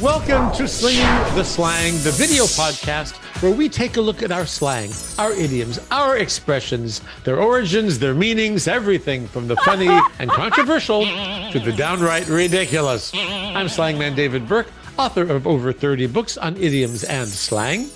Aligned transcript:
Welcome 0.00 0.50
to 0.52 0.66
Slinging 0.66 1.04
the 1.34 1.44
Slang, 1.44 1.92
the 2.04 2.10
video 2.12 2.44
podcast 2.44 3.16
where 3.42 3.52
we 3.52 3.68
take 3.68 3.98
a 3.98 4.00
look 4.00 4.22
at 4.22 4.32
our 4.32 4.46
slang, 4.46 4.90
our 5.18 5.32
idioms, 5.32 5.78
our 5.90 6.16
expressions, 6.16 7.02
their 7.24 7.38
origins, 7.38 7.98
their 7.98 8.14
meanings, 8.14 8.66
everything 8.66 9.26
from 9.26 9.46
the 9.46 9.56
funny 9.56 9.88
and 10.18 10.30
controversial 10.30 11.04
to 11.04 11.60
the 11.62 11.74
downright 11.76 12.28
ridiculous. 12.28 13.12
I'm 13.14 13.66
slangman 13.66 14.16
David 14.16 14.48
Burke, 14.48 14.68
author 14.98 15.30
of 15.30 15.46
over 15.46 15.70
30 15.70 16.06
books 16.06 16.38
on 16.38 16.56
idioms 16.56 17.04
and 17.04 17.28
slang. 17.28 17.90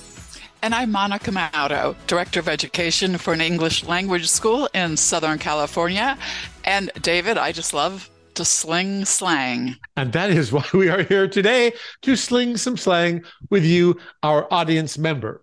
And 0.60 0.74
I'm 0.74 0.90
Monica 0.90 1.30
Maudo, 1.30 1.96
Director 2.06 2.40
of 2.40 2.50
Education 2.50 3.16
for 3.16 3.32
an 3.32 3.40
English 3.40 3.82
language 3.84 4.28
school 4.28 4.68
in 4.74 4.98
Southern 4.98 5.38
California. 5.38 6.18
And 6.64 6.90
David, 7.00 7.38
I 7.38 7.52
just 7.52 7.72
love 7.72 8.10
to 8.34 8.44
sling 8.44 9.04
slang. 9.04 9.76
And 9.96 10.12
that 10.12 10.30
is 10.30 10.52
why 10.52 10.64
we 10.72 10.88
are 10.88 11.02
here 11.02 11.28
today 11.28 11.72
to 12.02 12.16
sling 12.16 12.56
some 12.56 12.76
slang 12.76 13.24
with 13.50 13.64
you, 13.64 13.98
our 14.22 14.52
audience 14.52 14.98
member. 14.98 15.42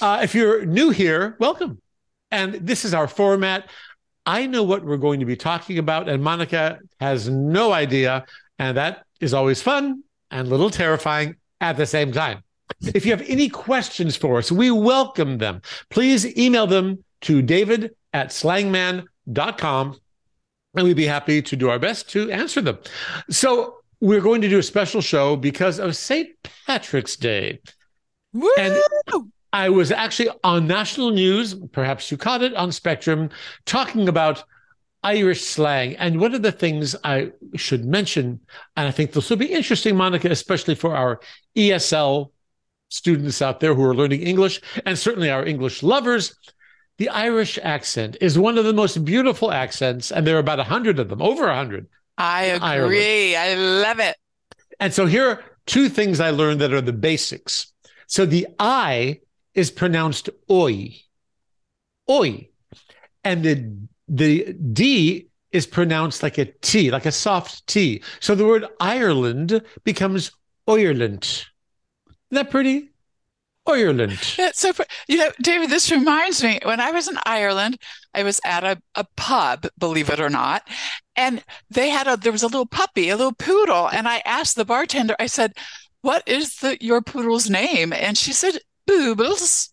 Uh, 0.00 0.20
if 0.22 0.34
you're 0.34 0.64
new 0.64 0.90
here, 0.90 1.36
welcome. 1.38 1.80
And 2.30 2.54
this 2.54 2.84
is 2.84 2.94
our 2.94 3.08
format. 3.08 3.70
I 4.26 4.46
know 4.46 4.62
what 4.62 4.84
we're 4.84 4.98
going 4.98 5.20
to 5.20 5.26
be 5.26 5.36
talking 5.36 5.78
about, 5.78 6.08
and 6.08 6.22
Monica 6.22 6.80
has 7.00 7.28
no 7.28 7.72
idea. 7.72 8.26
And 8.58 8.76
that 8.76 9.04
is 9.20 9.32
always 9.32 9.62
fun 9.62 10.02
and 10.30 10.46
a 10.46 10.50
little 10.50 10.70
terrifying 10.70 11.36
at 11.60 11.76
the 11.76 11.86
same 11.86 12.12
time. 12.12 12.42
If 12.94 13.06
you 13.06 13.12
have 13.12 13.26
any 13.28 13.48
questions 13.48 14.16
for 14.16 14.38
us, 14.38 14.52
we 14.52 14.70
welcome 14.70 15.38
them. 15.38 15.62
Please 15.88 16.36
email 16.36 16.66
them 16.66 17.02
to 17.22 17.42
david 17.42 17.94
at 18.12 18.28
slangman.com 18.28 19.96
and 20.74 20.86
we'd 20.86 20.96
be 20.96 21.06
happy 21.06 21.42
to 21.42 21.56
do 21.56 21.70
our 21.70 21.78
best 21.78 22.08
to 22.10 22.30
answer 22.30 22.60
them. 22.60 22.78
So 23.30 23.76
we're 24.00 24.20
going 24.20 24.40
to 24.42 24.48
do 24.48 24.58
a 24.58 24.62
special 24.62 25.00
show 25.00 25.36
because 25.36 25.78
of 25.78 25.96
St. 25.96 26.28
Patrick's 26.66 27.16
Day. 27.16 27.60
Woo! 28.32 28.50
And 28.58 28.76
I 29.52 29.70
was 29.70 29.90
actually 29.90 30.30
on 30.44 30.66
national 30.66 31.10
news, 31.10 31.54
perhaps 31.72 32.10
you 32.10 32.16
caught 32.16 32.42
it 32.42 32.54
on 32.54 32.70
Spectrum, 32.70 33.30
talking 33.64 34.08
about 34.08 34.44
Irish 35.02 35.42
slang. 35.42 35.96
And 35.96 36.20
one 36.20 36.34
of 36.34 36.42
the 36.42 36.52
things 36.52 36.94
I 37.02 37.32
should 37.56 37.84
mention, 37.84 38.40
and 38.76 38.86
I 38.86 38.90
think 38.90 39.12
this 39.12 39.30
will 39.30 39.36
be 39.36 39.46
interesting, 39.46 39.96
Monica, 39.96 40.28
especially 40.30 40.74
for 40.74 40.94
our 40.94 41.20
ESL 41.56 42.30
students 42.90 43.40
out 43.42 43.60
there 43.60 43.74
who 43.74 43.84
are 43.84 43.94
learning 43.94 44.22
English, 44.22 44.60
and 44.84 44.98
certainly 44.98 45.30
our 45.30 45.44
English 45.44 45.82
lovers, 45.82 46.34
the 46.98 47.08
Irish 47.08 47.58
accent 47.62 48.16
is 48.20 48.38
one 48.38 48.58
of 48.58 48.64
the 48.64 48.72
most 48.72 49.04
beautiful 49.04 49.52
accents, 49.52 50.10
and 50.10 50.26
there 50.26 50.36
are 50.36 50.40
about 50.40 50.60
a 50.60 50.64
hundred 50.64 50.98
of 50.98 51.08
them, 51.08 51.22
over 51.22 51.48
a 51.48 51.54
hundred. 51.54 51.86
I 52.18 52.42
agree. 52.44 53.36
I 53.36 53.54
love 53.54 54.00
it. 54.00 54.16
And 54.80 54.92
so 54.92 55.06
here 55.06 55.28
are 55.28 55.44
two 55.66 55.88
things 55.88 56.18
I 56.18 56.30
learned 56.30 56.60
that 56.60 56.72
are 56.72 56.80
the 56.80 56.92
basics. 56.92 57.72
So 58.08 58.26
the 58.26 58.48
I 58.58 59.20
is 59.54 59.70
pronounced 59.70 60.28
oi, 60.50 60.96
oi, 62.10 62.48
and 63.24 63.42
the 63.44 63.72
the 64.08 64.52
D 64.54 65.28
is 65.52 65.66
pronounced 65.66 66.22
like 66.22 66.38
a 66.38 66.46
T, 66.46 66.90
like 66.90 67.06
a 67.06 67.12
soft 67.12 67.66
T. 67.66 68.02
So 68.20 68.34
the 68.34 68.46
word 68.46 68.66
Ireland 68.80 69.62
becomes 69.84 70.32
Ireland. 70.66 71.22
Isn't 71.22 71.46
that 72.30 72.50
pretty? 72.50 72.90
Ireland. 73.68 74.18
It's 74.38 74.60
so, 74.60 74.72
you 75.06 75.18
know, 75.18 75.30
David, 75.40 75.70
this 75.70 75.90
reminds 75.90 76.42
me 76.42 76.58
when 76.64 76.80
I 76.80 76.90
was 76.90 77.08
in 77.08 77.18
Ireland, 77.26 77.78
I 78.14 78.22
was 78.22 78.40
at 78.44 78.64
a, 78.64 78.80
a 78.94 79.04
pub, 79.16 79.66
believe 79.78 80.10
it 80.10 80.20
or 80.20 80.30
not, 80.30 80.66
and 81.16 81.44
they 81.70 81.90
had 81.90 82.06
a, 82.06 82.16
there 82.16 82.32
was 82.32 82.42
a 82.42 82.48
little 82.48 82.66
puppy, 82.66 83.08
a 83.08 83.16
little 83.16 83.32
poodle. 83.32 83.88
And 83.88 84.08
I 84.08 84.22
asked 84.24 84.56
the 84.56 84.64
bartender, 84.64 85.16
I 85.18 85.26
said, 85.26 85.52
what 86.02 86.22
is 86.26 86.56
the, 86.56 86.78
your 86.80 87.02
poodle's 87.02 87.50
name? 87.50 87.92
And 87.92 88.16
she 88.16 88.32
said, 88.32 88.58
Boobles. 88.88 89.70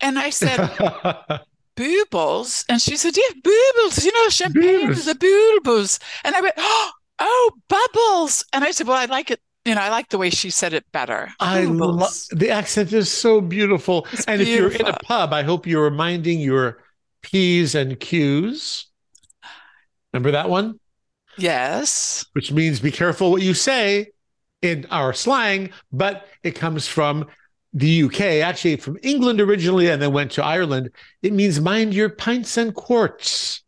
And 0.00 0.18
I 0.18 0.30
said, 0.30 0.58
Boobles. 1.76 2.64
And 2.68 2.80
she 2.80 2.96
said, 2.96 3.16
yeah, 3.16 3.34
Boobles, 3.42 4.04
you 4.04 4.12
know, 4.12 4.28
champagne 4.28 4.90
is 4.90 5.06
a 5.06 5.14
Boobles. 5.14 5.98
And 6.24 6.34
I 6.34 6.40
went, 6.40 6.54
oh, 6.56 7.52
Bubbles. 7.68 8.44
And 8.52 8.64
I 8.64 8.70
said, 8.70 8.86
well, 8.86 8.96
I 8.96 9.04
like 9.04 9.30
it 9.30 9.40
you 9.64 9.74
know, 9.74 9.80
I 9.80 9.90
like 9.90 10.08
the 10.08 10.18
way 10.18 10.30
she 10.30 10.50
said 10.50 10.72
it 10.72 10.84
better. 10.92 11.30
I 11.38 11.64
love 11.64 12.14
the 12.30 12.50
accent 12.50 12.92
is 12.92 13.10
so 13.10 13.40
beautiful. 13.40 14.06
It's 14.12 14.24
and 14.24 14.38
beautiful. 14.40 14.66
if 14.66 14.78
you're 14.78 14.88
in 14.88 14.94
a 14.94 14.98
pub, 15.04 15.32
I 15.32 15.42
hope 15.42 15.66
you're 15.66 15.90
minding 15.90 16.40
your 16.40 16.82
P's 17.22 17.74
and 17.74 17.98
Q's. 18.00 18.86
Remember 20.12 20.30
that 20.32 20.48
one? 20.48 20.80
Yes. 21.36 22.24
Which 22.32 22.50
means 22.50 22.80
be 22.80 22.90
careful 22.90 23.30
what 23.30 23.42
you 23.42 23.54
say 23.54 24.08
in 24.62 24.86
our 24.90 25.12
slang, 25.12 25.70
but 25.92 26.26
it 26.42 26.52
comes 26.52 26.86
from 26.86 27.26
the 27.72 28.04
UK, 28.04 28.20
actually 28.20 28.76
from 28.76 28.98
England 29.02 29.40
originally, 29.40 29.88
and 29.88 30.00
then 30.00 30.12
went 30.12 30.32
to 30.32 30.44
Ireland. 30.44 30.90
It 31.22 31.32
means 31.32 31.60
mind 31.60 31.94
your 31.94 32.08
pints 32.08 32.56
and 32.56 32.74
quarts. 32.74 33.62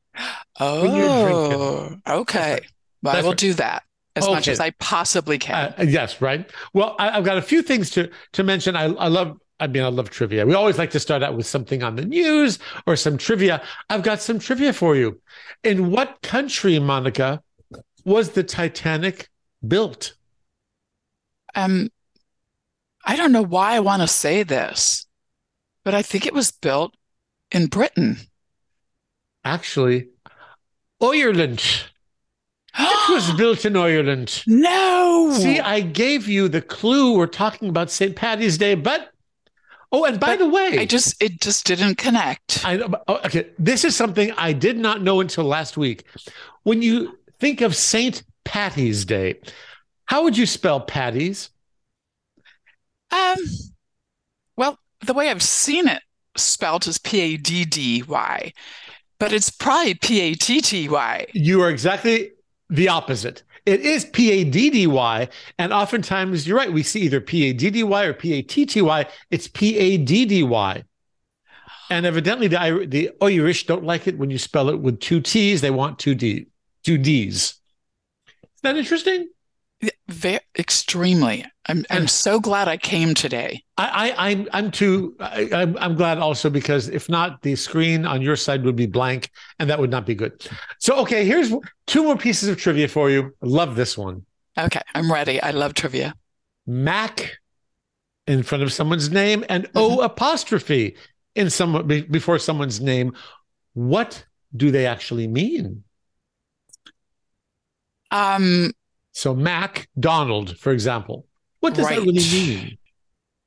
Oh, 0.59 1.97
okay. 2.07 2.61
I 3.05 3.21
will 3.23 3.31
right. 3.31 3.39
do 3.39 3.55
that 3.55 3.85
as 4.17 4.27
much 4.27 4.49
as 4.49 4.61
I 4.61 4.71
possibly 4.71 5.39
can. 5.39 5.75
Uh, 5.79 5.85
yes, 5.85 6.21
right. 6.21 6.51
Well, 6.75 6.97
I, 6.99 7.17
I've 7.17 7.25
got 7.25 7.39
a 7.39 7.43
few 7.43 7.63
things 7.63 7.91
to 7.91 8.11
to 8.33 8.43
mention. 8.43 8.77
I, 8.77 8.85
I 8.85 9.09
love. 9.09 9.39
I 9.61 9.69
mean, 9.69 9.85
I 9.85 9.89
love 9.89 10.11
trivia. 10.11 10.45
We 10.45 10.55
always 10.55 10.77
like 10.77 10.91
to 10.91 11.01
start 11.01 11.23
out 11.23 11.37
with 11.37 11.47
something 11.47 11.85
on 11.85 11.95
the 11.95 12.05
news 12.05 12.59
or 12.87 12.97
some 12.97 13.17
trivia. 13.17 13.63
I've 13.89 14.03
got 14.03 14.21
some 14.21 14.41
trivia 14.41 14.73
for 14.73 14.97
you. 14.97 15.21
In 15.63 15.91
what 15.93 16.21
country, 16.23 16.81
Monica, 16.81 17.43
was 18.05 18.31
the 18.31 18.43
Titanic 18.43 19.29
built? 19.67 20.15
um, 21.55 21.91
I 23.05 23.17
don't 23.17 23.33
know 23.33 23.43
why 23.43 23.75
I 23.75 23.81
want 23.81 24.03
to 24.03 24.09
say 24.09 24.43
this, 24.43 25.07
but 25.85 25.95
I 25.95 26.03
think 26.03 26.27
it 26.27 26.35
was 26.35 26.51
built 26.51 26.95
in 27.51 27.67
Britain. 27.67 28.17
Actually, 29.45 30.09
Ireland. 31.01 31.63
It 32.79 33.13
was 33.13 33.33
built 33.37 33.65
in 33.65 33.77
Ireland. 33.77 34.43
no. 34.47 35.33
See, 35.35 35.61
I 35.61 35.81
gave 35.81 36.29
you 36.29 36.49
the 36.49 36.63
clue. 36.63 37.17
We're 37.17 37.27
talking 37.27 37.69
about 37.69 37.91
St. 37.91 38.15
Patty's 38.17 38.59
Day, 38.59 38.75
but 38.75 39.11
oh, 39.93 40.05
and 40.05 40.19
by 40.19 40.37
But 40.37 40.39
the 40.39 40.49
way, 40.49 40.79
I 40.79 40.87
just 40.87 41.23
it 41.23 41.41
just 41.41 41.67
didn't 41.67 41.97
connect. 41.97 42.65
I 42.65 42.81
oh, 42.81 43.21
okay. 43.25 43.51
This 43.59 43.85
is 43.85 43.95
something 43.97 44.33
I 44.39 44.53
did 44.53 44.79
not 44.79 45.03
know 45.03 45.21
until 45.21 45.45
last 45.45 45.77
week. 45.77 46.05
When 46.63 46.81
you 46.83 47.19
think 47.41 47.61
of 47.61 47.77
St. 47.77 48.23
Patty's 48.45 49.05
Day, 49.05 49.41
how 50.07 50.23
would 50.25 50.37
you 50.39 50.47
spell 50.47 50.81
Patty's? 50.81 51.51
Um, 53.11 53.37
well, 54.57 54.79
the 55.05 55.13
way 55.15 55.29
I've 55.29 55.43
seen 55.43 55.89
it 55.89 56.03
spelled 56.37 56.87
is 56.87 56.99
P 56.99 57.21
A 57.21 57.37
D 57.37 57.65
D 57.65 58.03
Y, 58.03 58.53
but 59.19 59.33
it's 59.33 59.51
probably 59.51 59.95
P 59.95 60.21
A 60.21 60.35
T 60.35 60.61
T 60.61 60.89
Y. 60.89 61.27
You 61.35 61.61
are 61.63 61.71
exactly 61.71 62.31
the 62.71 62.89
opposite. 62.89 63.43
It 63.65 63.81
is 63.81 64.05
P 64.07 64.31
A 64.33 64.45
D 64.45 64.71
D 64.71 64.87
Y, 64.87 65.29
and 65.59 65.73
oftentimes 65.73 66.47
you're 66.47 66.57
right. 66.57 66.73
We 66.73 66.83
see 66.83 67.03
either 67.03 67.21
P 67.21 67.51
A 67.51 67.53
D 67.53 67.71
D 67.71 67.83
Y 67.85 68.05
or 68.05 68.13
P 68.13 68.35
A 68.35 68.43
T 68.43 68.67
T 68.67 68.83
Y. 68.83 69.07
It's 69.31 69.47
P 69.49 69.79
A 69.79 69.97
D 69.99 70.25
D 70.25 70.43
Y. 70.43 70.85
And 71.91 72.07
evidently, 72.07 72.49
the 72.49 72.87
the 72.89 73.11
Irish 73.21 73.67
don't 73.67 73.85
like 73.85 74.09
it 74.09 74.19
when 74.19 74.31
you 74.31 74.39
spell 74.39 74.69
it 74.71 74.81
with 74.81 74.99
two 74.99 75.21
T's. 75.21 75.61
They 75.61 75.71
want 75.71 75.99
two 75.99 76.15
D, 76.15 76.47
two 76.83 76.99
D's. 76.99 77.61
Is 78.43 78.61
that 78.63 78.77
interesting? 78.77 79.29
Very 80.09 80.41
extremely. 80.59 81.45
I'm 81.67 81.85
I'm 81.91 82.07
so 82.07 82.39
glad 82.39 82.69
I 82.69 82.77
came 82.77 83.15
today. 83.15 83.65
I, 83.77 84.11
I 84.11 84.31
I'm 84.31 84.49
I'm 84.53 84.71
too 84.71 85.17
I, 85.19 85.49
I'm 85.53 85.77
I'm 85.79 85.95
glad 85.97 86.19
also 86.19 86.51
because 86.51 86.89
if 86.89 87.09
not, 87.09 87.43
the 87.43 87.57
screen 87.57 88.05
on 88.05 88.23
your 88.23 88.37
side 88.37 88.65
would 88.65 88.77
be 88.77 88.87
blank, 88.87 89.31
and 89.59 89.71
that 89.71 89.79
would 89.79 89.91
not 89.91 90.07
be 90.07 90.15
good. 90.15 90.49
So 90.79 90.97
okay, 91.01 91.25
here's 91.25 91.53
two 91.87 92.05
more 92.05 92.17
pieces 92.17 92.49
of 92.49 92.59
trivia 92.59 92.89
for 92.89 93.11
you. 93.11 93.35
I 93.43 93.47
love 93.47 93.75
this 93.75 93.97
one. 93.99 94.25
Okay, 94.59 94.83
I'm 94.95 95.11
ready. 95.11 95.41
I 95.41 95.51
love 95.51 95.75
trivia. 95.75 96.15
Mac 96.67 97.39
in 98.27 98.43
front 98.43 98.63
of 98.63 98.73
someone's 98.73 99.11
name 99.11 99.45
and 99.49 99.69
O 99.75 100.01
apostrophe 100.01 100.97
in 101.35 101.49
be- 101.87 102.03
before 102.03 102.39
someone's 102.39 102.81
name. 102.81 103.15
What 103.75 104.25
do 104.55 104.71
they 104.71 104.87
actually 104.87 105.27
mean? 105.27 105.85
Um, 108.11 108.73
So 109.13 109.35
Mac 109.35 109.89
Donald, 109.99 110.59
for 110.59 110.73
example, 110.73 111.27
what 111.61 111.75
does 111.75 111.89
that 111.89 111.99
really 111.99 112.15
mean? 112.15 112.79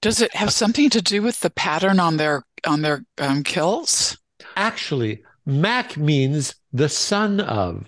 does 0.01 0.21
it 0.21 0.33
have 0.35 0.53
something 0.53 0.89
to 0.91 1.01
do 1.01 1.21
with 1.21 1.39
the 1.39 1.49
pattern 1.49 1.99
on 1.99 2.17
their 2.17 2.43
on 2.65 2.81
their 2.81 3.03
um, 3.17 3.43
kills? 3.43 4.17
Actually, 4.55 5.23
Mac 5.45 5.97
means 5.97 6.55
the 6.71 6.89
son 6.89 7.39
of. 7.39 7.85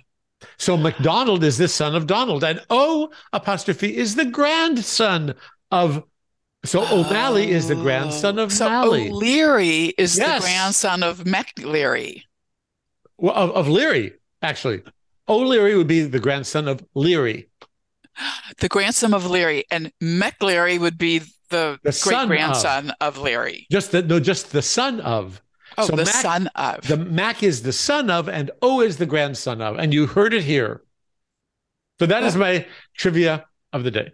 So 0.57 0.77
McDonald 0.77 1.43
is 1.43 1.57
the 1.57 1.67
son 1.67 1.95
of 1.95 2.07
Donald, 2.07 2.43
and 2.43 2.59
O 2.69 3.09
apostrophe 3.33 3.95
is 3.95 4.15
the 4.15 4.25
grandson 4.25 5.35
of. 5.71 6.03
So 6.65 6.85
O'Malley 6.91 7.51
is 7.51 7.67
the 7.67 7.75
grandson 7.75 8.39
of 8.39 8.47
Oh, 8.51 8.55
so 8.55 8.93
O'Leary 8.93 9.93
is 9.97 10.17
Yes. 10.17 10.41
the 10.41 10.47
grandson 10.47 11.03
of 11.03 11.23
McLeary. 11.23 12.23
Well, 13.17 13.35
of, 13.35 13.51
of 13.51 13.67
Leary, 13.67 14.13
actually. 14.41 14.81
O'Leary 15.29 15.75
would 15.77 15.87
be 15.87 16.01
the 16.01 16.19
grandson 16.19 16.67
of 16.67 16.83
Leary. 16.95 17.47
The 18.59 18.69
grandson 18.69 19.13
of 19.13 19.29
Leary, 19.29 19.65
and 19.69 19.91
Mech 20.01 20.41
Leary 20.41 20.77
would 20.79 20.97
be 20.97 21.19
the, 21.49 21.79
The 21.83 21.99
great 22.03 22.17
of. 22.17 22.27
grandson 22.27 22.91
of. 22.99 23.17
Leary. 23.17 23.67
Just 23.71 23.91
the 23.91 24.01
no, 24.01 24.19
just 24.19 24.51
the 24.51 24.61
son 24.61 24.99
of. 25.01 25.41
Oh, 25.77 25.85
So 25.85 25.95
the 25.95 26.05
Mac- 26.05 26.13
son 26.15 26.49
of. 26.55 26.87
The 26.87 26.97
Mac 26.97 27.43
is 27.43 27.61
the 27.61 27.73
son 27.73 28.09
of, 28.09 28.27
and 28.27 28.49
O 28.61 28.81
is 28.81 28.97
the 28.97 29.05
grandson 29.05 29.61
of, 29.61 29.77
and 29.77 29.93
you 29.93 30.07
heard 30.07 30.33
it 30.33 30.43
here. 30.43 30.81
So 31.99 32.05
that 32.07 32.23
is 32.23 32.35
oh. 32.35 32.39
my 32.39 32.65
trivia 32.95 33.45
of 33.73 33.83
the 33.83 33.91
day. 33.91 34.11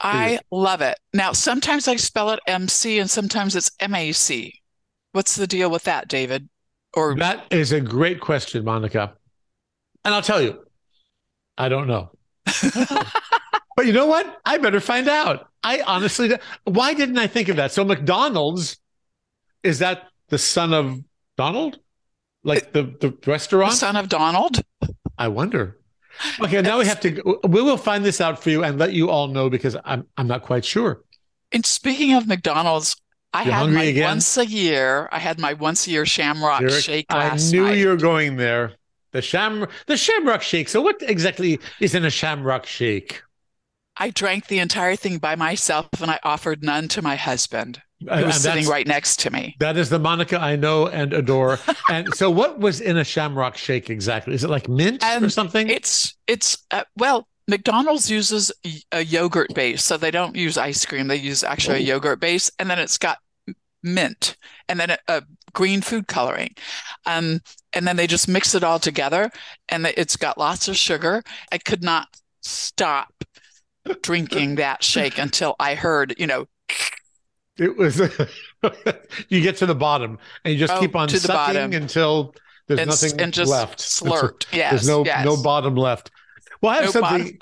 I 0.00 0.38
love 0.50 0.80
it. 0.80 0.98
Now, 1.12 1.32
sometimes 1.32 1.88
I 1.88 1.96
spell 1.96 2.30
it 2.30 2.40
MC 2.46 2.98
and 2.98 3.10
sometimes 3.10 3.56
it's 3.56 3.70
MAC. 3.80 4.52
What's 5.12 5.36
the 5.36 5.46
deal 5.46 5.70
with 5.70 5.84
that, 5.84 6.08
David? 6.08 6.48
Or 6.94 7.16
That 7.16 7.46
is 7.50 7.72
a 7.72 7.80
great 7.80 8.20
question, 8.20 8.64
Monica. 8.64 9.14
And 10.04 10.14
I'll 10.14 10.22
tell 10.22 10.40
you, 10.40 10.64
I 11.56 11.68
don't 11.68 11.88
know. 11.88 12.10
but 13.78 13.86
you 13.86 13.92
know 13.92 14.06
what? 14.06 14.40
I 14.44 14.58
better 14.58 14.80
find 14.80 15.06
out. 15.08 15.50
I 15.62 15.82
honestly, 15.86 16.36
why 16.64 16.94
didn't 16.94 17.16
I 17.16 17.28
think 17.28 17.48
of 17.48 17.54
that? 17.58 17.70
So 17.70 17.84
McDonald's, 17.84 18.76
is 19.62 19.78
that 19.78 20.08
the 20.30 20.36
son 20.36 20.74
of 20.74 20.98
Donald? 21.36 21.78
Like 22.42 22.72
the, 22.72 22.82
the 22.82 23.10
the 23.10 23.30
restaurant? 23.30 23.74
son 23.74 23.94
of 23.94 24.08
Donald? 24.08 24.62
I 25.16 25.28
wonder. 25.28 25.78
Okay, 26.40 26.60
now 26.60 26.80
we 26.80 26.86
have 26.86 26.98
to, 27.02 27.38
we 27.44 27.62
will 27.62 27.76
find 27.76 28.04
this 28.04 28.20
out 28.20 28.42
for 28.42 28.50
you 28.50 28.64
and 28.64 28.80
let 28.80 28.94
you 28.94 29.10
all 29.10 29.28
know 29.28 29.48
because 29.48 29.76
I'm, 29.84 30.08
I'm 30.16 30.26
not 30.26 30.42
quite 30.42 30.64
sure. 30.64 31.04
And 31.52 31.64
speaking 31.64 32.14
of 32.14 32.26
McDonald's, 32.26 32.96
I 33.32 33.44
You're 33.44 33.52
had 33.52 33.70
my 33.70 33.84
again? 33.84 34.06
once 34.06 34.36
a 34.38 34.44
year. 34.46 35.08
I 35.12 35.20
had 35.20 35.38
my 35.38 35.52
once 35.52 35.86
a 35.86 35.92
year 35.92 36.04
Shamrock 36.04 36.62
Derek, 36.62 36.82
Shake 36.82 37.06
I 37.10 37.36
knew 37.36 37.62
night. 37.62 37.78
you 37.78 37.86
were 37.90 37.96
going 37.96 38.38
there. 38.38 38.72
The 39.12 39.22
sham, 39.22 39.68
the 39.86 39.96
Shamrock 39.96 40.42
Shake. 40.42 40.68
So, 40.68 40.82
what 40.82 40.96
exactly 41.02 41.60
is 41.80 41.94
in 41.94 42.04
a 42.04 42.10
Shamrock 42.10 42.66
Shake? 42.66 43.22
I 43.98 44.10
drank 44.10 44.46
the 44.46 44.58
entire 44.60 44.96
thing 44.96 45.18
by 45.18 45.36
myself 45.36 45.88
and 46.00 46.10
I 46.10 46.18
offered 46.22 46.62
none 46.62 46.88
to 46.88 47.02
my 47.02 47.16
husband, 47.16 47.82
who 48.00 48.08
And 48.10 48.26
was 48.26 48.40
sitting 48.40 48.66
right 48.66 48.86
next 48.86 49.18
to 49.20 49.30
me. 49.30 49.56
That 49.60 49.76
is 49.76 49.90
the 49.90 49.98
Monica 49.98 50.38
I 50.38 50.56
know 50.56 50.86
and 50.88 51.12
adore. 51.12 51.58
and 51.90 52.14
so, 52.14 52.30
what 52.30 52.58
was 52.60 52.80
in 52.80 52.96
a 52.96 53.04
Shamrock 53.04 53.56
Shake 53.56 53.90
exactly? 53.90 54.34
Is 54.34 54.44
it 54.44 54.50
like 54.50 54.68
mint 54.68 55.02
or 55.02 55.24
Um, 55.24 55.30
something? 55.30 55.68
It's 55.68 56.16
it's 56.26 56.58
uh, 56.70 56.84
well, 56.96 57.26
McDonald's 57.48 58.10
uses 58.10 58.52
a 58.92 59.02
yogurt 59.02 59.52
base, 59.54 59.82
so 59.82 59.96
they 59.96 60.10
don't 60.10 60.36
use 60.36 60.58
ice 60.58 60.84
cream. 60.84 61.08
They 61.08 61.16
use 61.16 61.42
actually 61.42 61.78
a 61.78 61.82
Oh. 61.82 61.94
yogurt 61.94 62.20
base, 62.20 62.50
and 62.58 62.70
then 62.70 62.78
it's 62.78 62.98
got 62.98 63.18
mint, 63.82 64.36
and 64.68 64.78
then 64.78 64.90
a, 64.90 64.98
a 65.08 65.22
green 65.54 65.80
food 65.80 66.06
coloring, 66.06 66.54
um, 67.06 67.40
and 67.72 67.86
then 67.86 67.96
they 67.96 68.06
just 68.06 68.28
mix 68.28 68.54
it 68.54 68.62
all 68.62 68.78
together, 68.78 69.30
and 69.68 69.86
it's 69.86 70.16
got 70.16 70.38
lots 70.38 70.68
of 70.68 70.76
sugar. 70.76 71.22
I 71.50 71.58
could 71.58 71.82
not 71.82 72.08
stop 72.42 73.12
drinking 74.02 74.56
that 74.56 74.82
shake 74.82 75.18
until 75.18 75.56
I 75.58 75.74
heard, 75.74 76.14
you 76.18 76.26
know, 76.26 76.46
It 77.58 77.76
was. 77.76 77.98
you 79.28 79.40
get 79.40 79.56
to 79.58 79.66
the 79.66 79.74
bottom 79.74 80.18
and 80.44 80.52
you 80.54 80.58
just 80.60 80.72
Oh, 80.72 80.80
keep 80.80 80.94
on 80.96 81.08
to 81.08 81.14
the 81.14 81.20
sucking 81.20 81.54
bottom. 81.54 81.72
until 81.72 82.34
there's 82.66 82.80
and, 82.80 82.88
nothing 82.90 83.20
and 83.20 83.32
just 83.32 83.50
left. 83.50 83.78
slurped. 83.78 84.46
Yes, 84.52 84.70
There's 84.72 84.88
no 84.88 85.04
yes. 85.04 85.24
no 85.24 85.36
bottom 85.42 85.74
left. 85.74 86.10
Well, 86.60 86.72
I 86.72 86.76
have 86.82 86.84
No 86.86 86.90
something. 87.00 87.38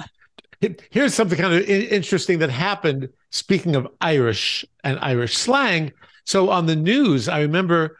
Here's 0.90 1.12
something 1.14 1.38
kind 1.38 1.52
of 1.54 1.62
interesting 1.68 2.38
that 2.38 2.50
happened. 2.50 3.08
Speaking 3.30 3.76
of 3.76 3.88
Irish 4.00 4.64
and 4.84 4.98
Irish 5.00 5.36
slang, 5.36 5.92
so 6.24 6.48
on 6.50 6.66
the 6.66 6.76
news, 6.76 7.28
I 7.28 7.40
remember 7.42 7.98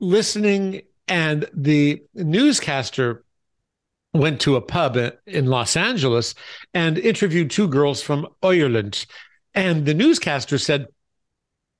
listening, 0.00 0.82
and 1.08 1.48
the 1.54 2.02
newscaster 2.14 3.24
went 4.12 4.40
to 4.42 4.56
a 4.56 4.60
pub 4.60 4.96
in 5.26 5.46
Los 5.46 5.76
Angeles 5.76 6.34
and 6.74 6.98
interviewed 6.98 7.50
two 7.50 7.68
girls 7.68 8.02
from 8.02 8.26
Ireland, 8.42 9.06
and 9.54 9.86
the 9.86 9.94
newscaster 9.94 10.58
said, 10.58 10.86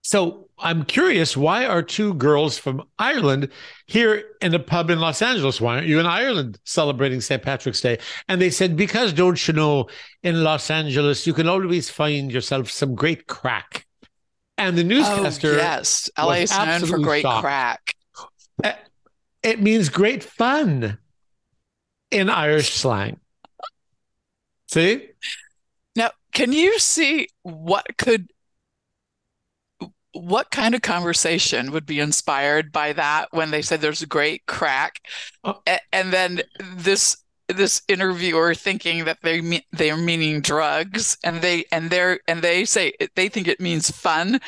"So 0.02 0.48
I'm 0.62 0.84
curious, 0.84 1.36
why 1.36 1.64
are 1.66 1.82
two 1.82 2.14
girls 2.14 2.58
from 2.58 2.82
Ireland 2.98 3.48
here 3.86 4.24
in 4.42 4.54
a 4.54 4.58
pub 4.58 4.90
in 4.90 5.00
Los 5.00 5.22
Angeles. 5.22 5.60
Why 5.60 5.76
aren't 5.76 5.86
you 5.86 5.98
in 5.98 6.06
Ireland 6.06 6.58
celebrating 6.64 7.20
St. 7.22 7.42
Patrick's 7.42 7.80
Day? 7.80 7.98
And 8.28 8.40
they 8.40 8.50
said, 8.50 8.76
because 8.76 9.14
don't 9.14 9.48
you 9.48 9.54
know, 9.54 9.88
in 10.22 10.44
Los 10.44 10.70
Angeles, 10.70 11.26
you 11.26 11.32
can 11.32 11.48
always 11.48 11.88
find 11.88 12.30
yourself 12.30 12.70
some 12.70 12.94
great 12.94 13.26
crack. 13.26 13.86
And 14.58 14.76
the 14.76 14.82
Oh, 14.82 14.86
newscaster, 14.88 15.54
yes. 15.54 16.10
LA 16.18 16.32
is 16.42 16.50
known 16.50 16.84
for 16.84 16.98
great 16.98 17.22
shocked. 17.22 17.40
crack. 17.42 17.94
Eh, 18.62 18.74
it 19.42 19.62
means 19.62 19.88
great 19.88 20.22
fun 20.22 20.98
in 22.10 22.30
Irish 22.30 22.70
slang. 22.70 23.18
See? 24.68 25.08
Now, 25.96 26.10
can 26.32 26.52
you 26.52 26.78
see 26.78 27.28
what 27.42 27.86
could 27.98 28.28
what 30.12 30.50
kind 30.50 30.74
of 30.74 30.82
conversation 30.82 31.70
would 31.70 31.86
be 31.86 32.00
inspired 32.00 32.72
by 32.72 32.92
that 32.92 33.28
when 33.30 33.50
they 33.50 33.62
said 33.62 33.80
there's 33.80 34.02
a 34.02 34.06
great 34.06 34.44
crack, 34.46 35.00
Oh. 35.44 35.60
And 35.92 36.12
then 36.12 36.42
this 36.60 37.16
this 37.52 37.82
interviewer 37.88 38.54
thinking 38.54 39.04
that 39.04 39.18
they 39.22 39.40
mean 39.40 39.62
they 39.72 39.90
are 39.90 39.96
meaning 39.96 40.40
drugs, 40.40 41.16
and 41.24 41.40
they 41.42 41.64
and 41.72 41.90
they're 41.90 42.20
and 42.28 42.42
they 42.42 42.64
say 42.64 42.92
they 43.14 43.28
think 43.28 43.48
it 43.48 43.60
means 43.60 43.90
fun, 43.90 44.40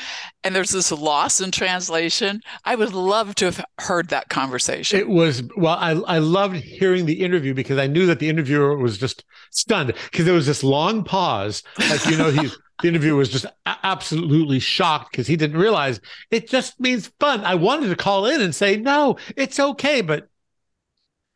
and 0.45 0.55
there's 0.55 0.71
this 0.71 0.93
loss 0.93 1.41
in 1.41 1.51
translation. 1.51 2.41
I 2.65 2.75
would 2.75 2.93
love 2.93 3.35
to 3.37 3.47
have 3.47 3.65
heard 3.79 4.09
that 4.09 4.29
conversation. 4.29 4.99
It 4.99 5.09
was 5.09 5.43
well, 5.57 5.77
I 5.79 5.93
I 5.93 6.19
loved 6.19 6.57
hearing 6.57 7.07
the 7.07 7.21
interview 7.21 7.55
because 7.55 7.79
I 7.79 7.87
knew 7.87 8.07
that 8.07 8.19
the 8.19 8.29
interviewer 8.29 8.77
was 8.77 8.99
just 8.99 9.25
stunned 9.51 9.95
because 10.11 10.25
there 10.25 10.35
was 10.35 10.47
this 10.47 10.65
long 10.65 11.05
pause. 11.05 11.63
Like 11.79 12.07
you 12.07 12.17
know, 12.17 12.31
he 12.31 12.51
the 12.83 12.89
interviewer 12.89 13.17
was 13.17 13.29
just 13.29 13.47
absolutely 13.65 14.59
shocked 14.59 15.13
because 15.13 15.27
he 15.27 15.37
didn't 15.37 15.59
realize 15.59 16.01
it 16.31 16.49
just 16.49 16.79
means 16.81 17.13
fun. 17.21 17.45
I 17.45 17.55
wanted 17.55 17.89
to 17.89 17.97
call 17.97 18.27
in 18.27 18.41
and 18.41 18.55
say 18.55 18.77
no, 18.77 19.17
it's 19.37 19.61
okay, 19.61 20.01
but 20.01 20.29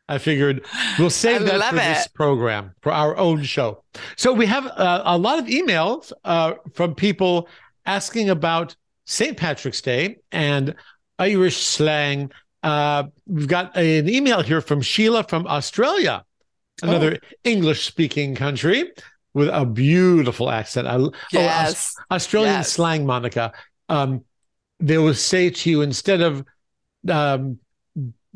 I 0.09 0.17
figured 0.17 0.65
we'll 0.97 1.09
save 1.09 1.43
that 1.45 1.69
for 1.69 1.75
this 1.75 2.07
program 2.07 2.71
for 2.81 2.91
our 2.91 3.17
own 3.17 3.43
show. 3.43 3.83
So 4.15 4.31
we 4.31 4.45
have 4.45 4.65
uh, 4.67 5.01
a 5.05 5.17
lot 5.17 5.39
of 5.39 5.45
emails 5.45 6.13
uh, 6.23 6.53
from 6.73 6.95
people 6.95 7.49
asking 7.85 8.29
about 8.29 8.75
St. 9.05 9.35
Patrick's 9.35 9.81
Day 9.81 10.17
and 10.31 10.75
Irish 11.19 11.57
slang. 11.57 12.31
Uh, 12.63 13.03
we've 13.25 13.47
got 13.47 13.75
an 13.75 14.07
email 14.09 14.41
here 14.41 14.61
from 14.61 14.81
Sheila 14.81 15.23
from 15.23 15.45
Australia, 15.47 16.23
another 16.81 17.19
English 17.43 17.85
speaking 17.85 18.35
country 18.35 18.91
with 19.33 19.49
a 19.51 19.65
beautiful 19.65 20.49
accent. 20.49 20.87
I, 20.87 20.95
oh, 20.95 21.11
Yes. 21.31 21.95
Australian 22.11 22.55
Yes. 22.55 22.71
slang, 22.71 23.05
Monica. 23.05 23.51
Um, 23.89 24.23
they 24.79 24.97
will 24.97 25.13
say 25.13 25.49
to 25.49 25.69
you 25.69 25.81
instead 25.81 26.21
of 26.21 26.43
um, 27.09 27.59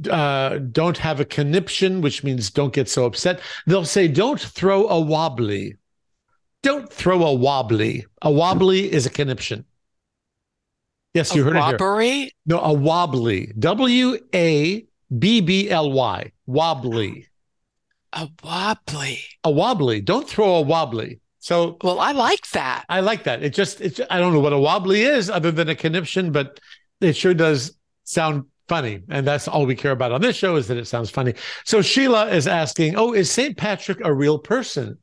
uh, 0.10 0.60
don't 0.72 0.98
have 0.98 1.20
a 1.20 1.26
conniption, 1.26 2.02
which 2.02 2.24
means 2.24 2.50
don't 2.50 2.74
get 2.74 2.90
so 2.90 3.06
upset, 3.06 3.42
they'll 3.68 3.86
say 3.86 4.08
don't 4.08 4.40
throw 4.40 4.88
a 4.88 5.00
wobbly. 5.00 5.78
Don't 6.64 6.92
throw 6.92 7.24
a 7.26 7.34
wobbly. 7.34 8.06
A 8.22 8.32
wobbly 8.32 8.92
is 8.92 9.06
a 9.06 9.10
conniption. 9.10 9.66
Yes, 11.14 11.36
you 11.36 11.42
A 11.42 11.46
heard 11.46 11.56
it 11.56 11.64
here. 11.66 11.78
No, 12.46 12.60
a 12.60 12.74
wobbly. 12.74 13.52
W 13.58 14.18
A 14.34 14.86
B 15.18 15.42
B 15.42 15.70
L 15.70 15.92
Y. 15.92 16.32
Wobbly. 16.46 17.28
A 18.14 18.30
wobbly. 18.44 19.20
A 19.44 19.52
wobbly. 19.52 20.02
Don't 20.02 20.30
throw 20.30 20.56
a 20.56 20.62
wobbly. 20.62 21.20
So 21.40 21.78
Well, 21.84 22.00
I 22.00 22.12
like 22.12 22.48
that. 22.52 22.86
I 22.88 23.00
like 23.00 23.24
that. 23.24 23.42
It 23.42 23.54
just, 23.54 23.82
it's, 23.82 24.00
I 24.10 24.20
don't 24.20 24.34
know 24.34 24.40
what 24.40 24.54
a 24.54 24.60
wobbly 24.60 25.02
is 25.02 25.30
other 25.30 25.52
than 25.52 25.70
a 25.70 25.76
conniption, 25.76 26.32
but 26.32 26.60
it 27.02 27.16
sure 27.16 27.34
does 27.34 27.76
sound 28.04 28.46
funny. 28.72 29.02
And 29.10 29.28
that's 29.28 29.50
all 29.50 29.66
we 29.66 29.76
care 29.76 29.92
about 29.92 30.14
on 30.14 30.22
this 30.22 30.38
show 30.38 30.56
is 30.56 30.70
that 30.70 30.78
it 30.78 30.88
sounds 30.88 31.10
funny. 31.10 31.34
So 31.66 31.82
Sheila 31.82 32.30
is 32.30 32.48
asking, 32.48 32.96
Oh, 32.96 33.12
is 33.12 33.30
St. 33.30 33.58
Patrick 33.58 34.00
a 34.02 34.14
real 34.14 34.40
person? 34.40 34.98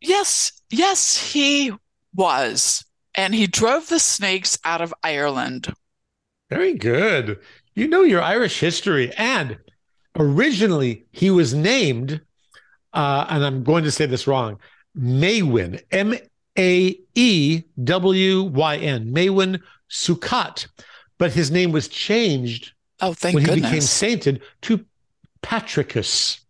Yes, 0.00 0.50
yes, 0.70 1.18
he 1.18 1.74
was. 2.14 2.86
And 3.14 3.34
he 3.34 3.46
drove 3.46 3.90
the 3.90 3.98
snakes 3.98 4.58
out 4.64 4.80
of 4.80 4.94
Ireland. 5.02 5.74
Very 6.48 6.72
good. 6.72 7.38
You 7.74 7.86
know 7.86 8.00
your 8.00 8.22
Irish 8.22 8.58
history. 8.60 9.12
And 9.18 9.58
originally 10.18 11.04
he 11.12 11.30
was 11.30 11.52
named, 11.52 12.22
uh, 12.94 13.26
and 13.28 13.44
I'm 13.44 13.62
going 13.62 13.84
to 13.84 13.90
say 13.90 14.06
this 14.06 14.26
wrong, 14.26 14.58
Maewyn, 14.94 15.78
M 15.90 16.14
A 16.58 16.98
E 17.14 17.62
W 17.84 18.42
Y 18.44 18.76
N, 18.78 19.12
Maewyn 19.12 19.60
Succat. 19.90 20.66
But 21.20 21.32
his 21.32 21.50
name 21.52 21.70
was 21.70 21.86
changed 21.86 22.72
Oh, 23.00 23.12
thank 23.12 23.34
when 23.34 23.44
he 23.44 23.50
goodness. 23.50 23.70
became 23.70 23.80
sainted 23.82 24.42
to 24.62 24.84
Patricus 25.42 26.40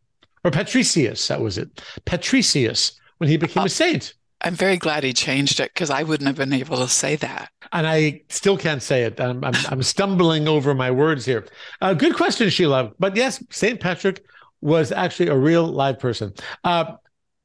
or 0.44 0.50
Patricius. 0.50 1.28
That 1.28 1.40
was 1.40 1.58
it. 1.58 1.82
Patricius 2.04 2.92
when 3.18 3.28
he 3.28 3.36
became 3.36 3.62
Uh, 3.62 3.66
a 3.66 3.68
saint. 3.68 4.14
I'm 4.42 4.54
very 4.54 4.76
glad 4.78 5.04
he 5.04 5.12
changed 5.12 5.60
it 5.60 5.70
because 5.74 5.90
I 5.90 6.02
wouldn't 6.02 6.26
have 6.26 6.36
been 6.36 6.52
able 6.54 6.78
to 6.78 6.88
say 6.88 7.16
that. 7.16 7.50
And 7.72 7.86
I 7.86 8.22
still 8.30 8.56
can't 8.56 8.82
say 8.82 9.02
it. 9.04 9.20
I'm, 9.20 9.44
I'm, 9.44 9.54
I'm 9.68 9.82
stumbling 9.82 10.48
over 10.48 10.74
my 10.74 10.90
words 10.90 11.26
here. 11.26 11.46
Uh, 11.82 11.92
good 11.94 12.14
question, 12.16 12.48
Sheila. 12.48 12.92
But 12.98 13.16
yes, 13.16 13.42
St. 13.50 13.78
Patrick 13.78 14.24
was 14.62 14.92
actually 14.92 15.28
a 15.28 15.36
real 15.36 15.66
live 15.66 15.98
person. 15.98 16.32
Uh, 16.64 16.94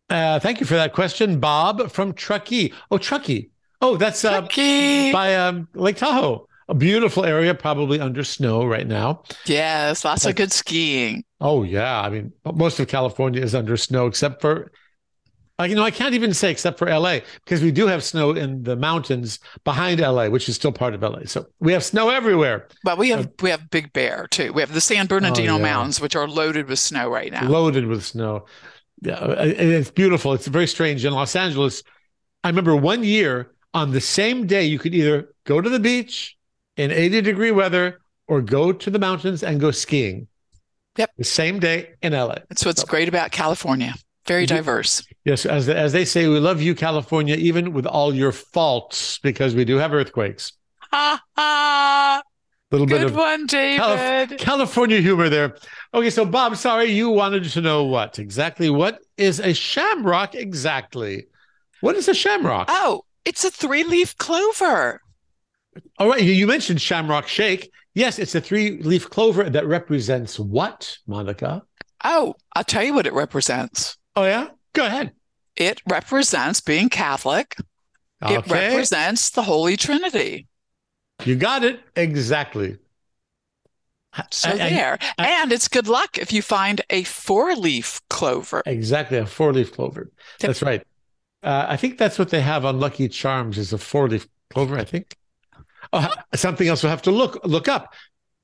Uh, 0.09 0.37
thank 0.39 0.59
you 0.59 0.67
for 0.67 0.75
that 0.75 0.93
question, 0.93 1.39
Bob 1.39 1.89
from 1.91 2.13
Truckee. 2.13 2.71
Oh, 2.91 2.99
Truckee. 2.99 3.49
Oh, 3.81 3.97
that's 3.97 4.23
uh, 4.23 4.39
Truckee. 4.41 5.11
by 5.11 5.35
um, 5.35 5.67
Lake 5.73 5.97
Tahoe. 5.97 6.47
A 6.67 6.73
beautiful 6.73 7.23
area, 7.25 7.53
probably 7.53 7.99
under 7.99 8.23
snow 8.23 8.65
right 8.65 8.87
now. 8.87 9.23
Yes, 9.45 10.03
lots 10.03 10.25
of 10.25 10.35
good 10.35 10.51
skiing. 10.51 11.23
Oh 11.39 11.61
yeah, 11.63 12.01
I 12.01 12.09
mean, 12.09 12.33
most 12.55 12.79
of 12.79 12.87
California 12.87 13.41
is 13.41 13.53
under 13.53 13.77
snow, 13.77 14.07
except 14.07 14.41
for, 14.41 14.71
uh, 15.59 15.65
you 15.65 15.75
know, 15.75 15.83
I 15.83 15.91
can't 15.91 16.15
even 16.15 16.33
say 16.33 16.49
except 16.49 16.79
for 16.79 16.87
LA 16.89 17.19
because 17.43 17.61
we 17.61 17.71
do 17.71 17.85
have 17.85 18.03
snow 18.03 18.31
in 18.31 18.63
the 18.63 18.75
mountains 18.75 19.39
behind 19.63 19.99
LA, 19.99 20.27
which 20.27 20.49
is 20.49 20.55
still 20.55 20.71
part 20.71 20.95
of 20.95 21.03
LA. 21.03 21.19
So 21.25 21.45
we 21.59 21.71
have 21.71 21.83
snow 21.83 22.09
everywhere. 22.09 22.67
But 22.83 22.97
we 22.97 23.09
have 23.09 23.29
we 23.43 23.51
have 23.51 23.69
Big 23.69 23.93
Bear 23.93 24.25
too. 24.31 24.51
We 24.51 24.61
have 24.63 24.73
the 24.73 24.81
San 24.81 25.05
Bernardino 25.05 25.53
Oh, 25.53 25.57
yeah. 25.57 25.61
Mountains, 25.63 26.01
which 26.01 26.15
are 26.15 26.27
loaded 26.27 26.67
with 26.67 26.79
snow 26.79 27.07
right 27.09 27.31
now. 27.31 27.47
loaded 27.47 27.85
with 27.85 28.03
snow. 28.03 28.45
Yeah, 29.01 29.23
and 29.23 29.51
it's 29.51 29.91
beautiful. 29.91 30.33
It's 30.33 30.47
very 30.47 30.67
strange 30.67 31.05
in 31.05 31.13
Los 31.13 31.35
Angeles. 31.35 31.83
I 32.43 32.49
remember 32.49 32.75
one 32.75 33.03
year 33.03 33.51
on 33.73 33.91
the 33.91 34.01
same 34.01 34.47
day, 34.47 34.63
you 34.63 34.79
could 34.79 34.95
either 34.95 35.33
go 35.45 35.61
to 35.61 35.69
the 35.69 35.79
beach 35.79 36.34
in 36.77 36.91
80 36.91 37.21
degree 37.21 37.51
weather 37.51 37.99
or 38.27 38.41
go 38.41 38.71
to 38.71 38.89
the 38.89 38.99
mountains 38.99 39.43
and 39.43 39.59
go 39.59 39.71
skiing. 39.71 40.27
Yep. 40.97 41.11
The 41.17 41.23
same 41.23 41.59
day 41.59 41.89
in 42.01 42.13
LA. 42.13 42.35
That's 42.49 42.65
what's 42.65 42.83
great 42.83 43.07
about 43.07 43.31
California. 43.31 43.93
Very 44.25 44.45
diverse. 44.45 45.05
Yes, 45.23 45.45
as 45.45 45.69
as 45.69 45.93
they 45.93 46.03
say, 46.03 46.27
we 46.27 46.39
love 46.39 46.59
you, 46.59 46.73
California, 46.73 47.35
even 47.35 47.73
with 47.73 47.85
all 47.85 48.15
your 48.15 48.31
faults, 48.31 49.19
because 49.19 49.53
we 49.53 49.65
do 49.65 49.75
have 49.75 49.93
earthquakes. 49.93 50.53
Ha 50.91 51.21
ha! 51.35 52.23
Little 52.71 52.87
bit 52.87 53.03
of 53.03 53.15
one, 53.15 53.45
David. 53.45 54.39
California 54.39 54.99
humor 54.99 55.29
there. 55.29 55.55
Okay, 55.93 56.09
so 56.09 56.25
Bob, 56.25 56.57
sorry, 56.57 56.85
you 56.85 57.11
wanted 57.11 57.43
to 57.43 57.61
know 57.61 57.83
what 57.83 58.17
exactly? 58.17 58.71
What 58.71 58.99
is 59.17 59.39
a 59.39 59.53
shamrock 59.53 60.33
exactly? 60.33 61.27
What 61.81 61.95
is 61.95 62.07
a 62.07 62.15
shamrock? 62.15 62.67
Oh, 62.69 63.03
it's 63.25 63.45
a 63.45 63.51
three-leaf 63.51 64.17
clover. 64.17 65.01
All 65.97 66.07
right, 66.09 66.21
you- 66.21 66.47
mentioned 66.47 66.81
shamrock 66.81 67.27
shake. 67.27 67.71
Yes, 67.93 68.19
it's 68.19 68.35
a 68.35 68.41
three-leaf 68.41 69.09
clover 69.09 69.49
that 69.49 69.65
represents 69.65 70.37
what, 70.37 70.97
Monica? 71.07 71.63
Oh, 72.03 72.35
I'll 72.55 72.63
tell 72.63 72.83
you 72.83 72.93
what 72.93 73.07
it 73.07 73.13
represents. 73.13 73.97
Oh 74.15 74.23
yeah, 74.25 74.47
go 74.73 74.85
ahead. 74.85 75.13
It 75.55 75.81
represents 75.89 76.59
being 76.61 76.89
Catholic. 76.89 77.55
It 78.21 78.47
represents 78.47 79.29
the 79.29 79.43
Holy 79.43 79.77
Trinity. 79.77 80.47
you 81.23 81.35
got 81.35 81.63
it 81.63 81.79
exactly. 81.95 82.77
So 84.31 84.55
there. 84.55 84.97
And 85.17 85.51
it's 85.51 85.67
good 85.67 85.87
luck 85.87 86.17
if 86.17 86.31
you 86.31 86.41
find 86.41 86.81
a 86.89 87.03
four-leaf 87.03 88.01
clover. 88.09 88.63
Exactly, 88.65 89.17
a 89.17 89.25
four-leaf 89.25 89.73
clover. 89.73 90.09
That's 90.39 90.61
right. 90.61 90.85
Uh, 91.43 91.65
I 91.69 91.77
think 91.77 91.97
that's 91.97 92.17
what 92.17 92.29
they 92.29 92.41
have 92.41 92.65
on 92.65 92.79
Lucky 92.79 93.07
Charms 93.09 93.57
is 93.57 93.73
a 93.73 93.77
four-leaf 93.77 94.27
clover. 94.53 94.77
I 94.77 94.83
think. 94.85 95.15
Oh, 95.93 96.09
something 96.35 96.67
else 96.67 96.83
we'll 96.83 96.89
have 96.89 97.01
to 97.03 97.11
look 97.11 97.39
look 97.45 97.67
up. 97.67 97.93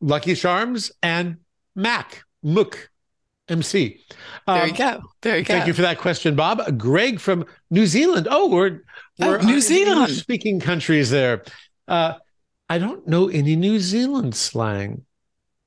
Lucky 0.01 0.35
Charms 0.35 0.91
and 1.03 1.37
Mac 1.75 2.23
Mook 2.43 2.89
MC. 3.47 3.99
There 4.47 4.63
Um, 4.63 4.67
you 4.69 4.75
go. 4.75 5.01
There 5.21 5.37
you 5.37 5.43
go. 5.43 5.53
Thank 5.53 5.67
you 5.67 5.73
for 5.73 5.81
that 5.83 5.97
question, 5.99 6.35
Bob. 6.35 6.77
Greg 6.77 7.19
from 7.19 7.45
New 7.69 7.85
Zealand. 7.85 8.27
Oh, 8.29 8.49
we're 8.49 8.81
Oh, 9.19 9.27
we're 9.27 9.37
New 9.41 9.61
Zealand. 9.61 10.11
speaking 10.13 10.59
countries 10.59 11.09
there. 11.11 11.43
Uh, 11.87 12.13
I 12.69 12.77
don't 12.79 13.05
know 13.07 13.27
any 13.27 13.55
New 13.55 13.79
Zealand 13.79 14.33
slang. 14.35 15.05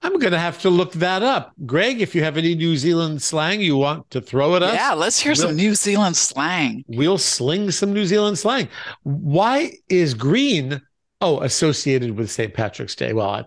I'm 0.03 0.19
going 0.19 0.33
to 0.33 0.39
have 0.39 0.61
to 0.63 0.71
look 0.71 0.93
that 0.95 1.23
up. 1.23 1.53
Greg, 1.65 2.01
if 2.01 2.15
you 2.15 2.25
have 2.25 2.37
any 2.37 2.55
New 2.55 2.77
Zealand 2.77 3.23
slang 3.23 3.61
you 3.61 3.77
want 3.77 4.11
to 4.11 4.21
throw 4.21 4.55
at 4.57 4.63
us, 4.63 4.75
Yeah, 4.75 4.93
let's 4.95 5.21
hear 5.21 5.35
some 5.35 5.49
We'll- 5.49 5.57
New 5.57 5.75
Zealand 5.75 6.17
slang. 6.17 6.85
we'll 6.89 7.17
sling 7.19 7.71
some 7.71 7.93
New 7.95 8.05
Zealand 8.07 8.39
slang. 8.39 8.69
Why 9.03 9.73
is 9.89 10.13
green, 10.15 10.81
oh, 11.21 11.41
associated 11.41 12.17
with 12.17 12.31
St. 12.31 12.55
Patrick's 12.55 12.95
Day? 12.95 13.13
Well, 13.13 13.29
I, 13.31 13.45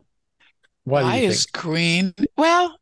why, 0.85 1.03
Why 1.03 1.17
is 1.17 1.45
think? 1.45 1.51
green? 1.53 2.13
Well, 2.37 2.79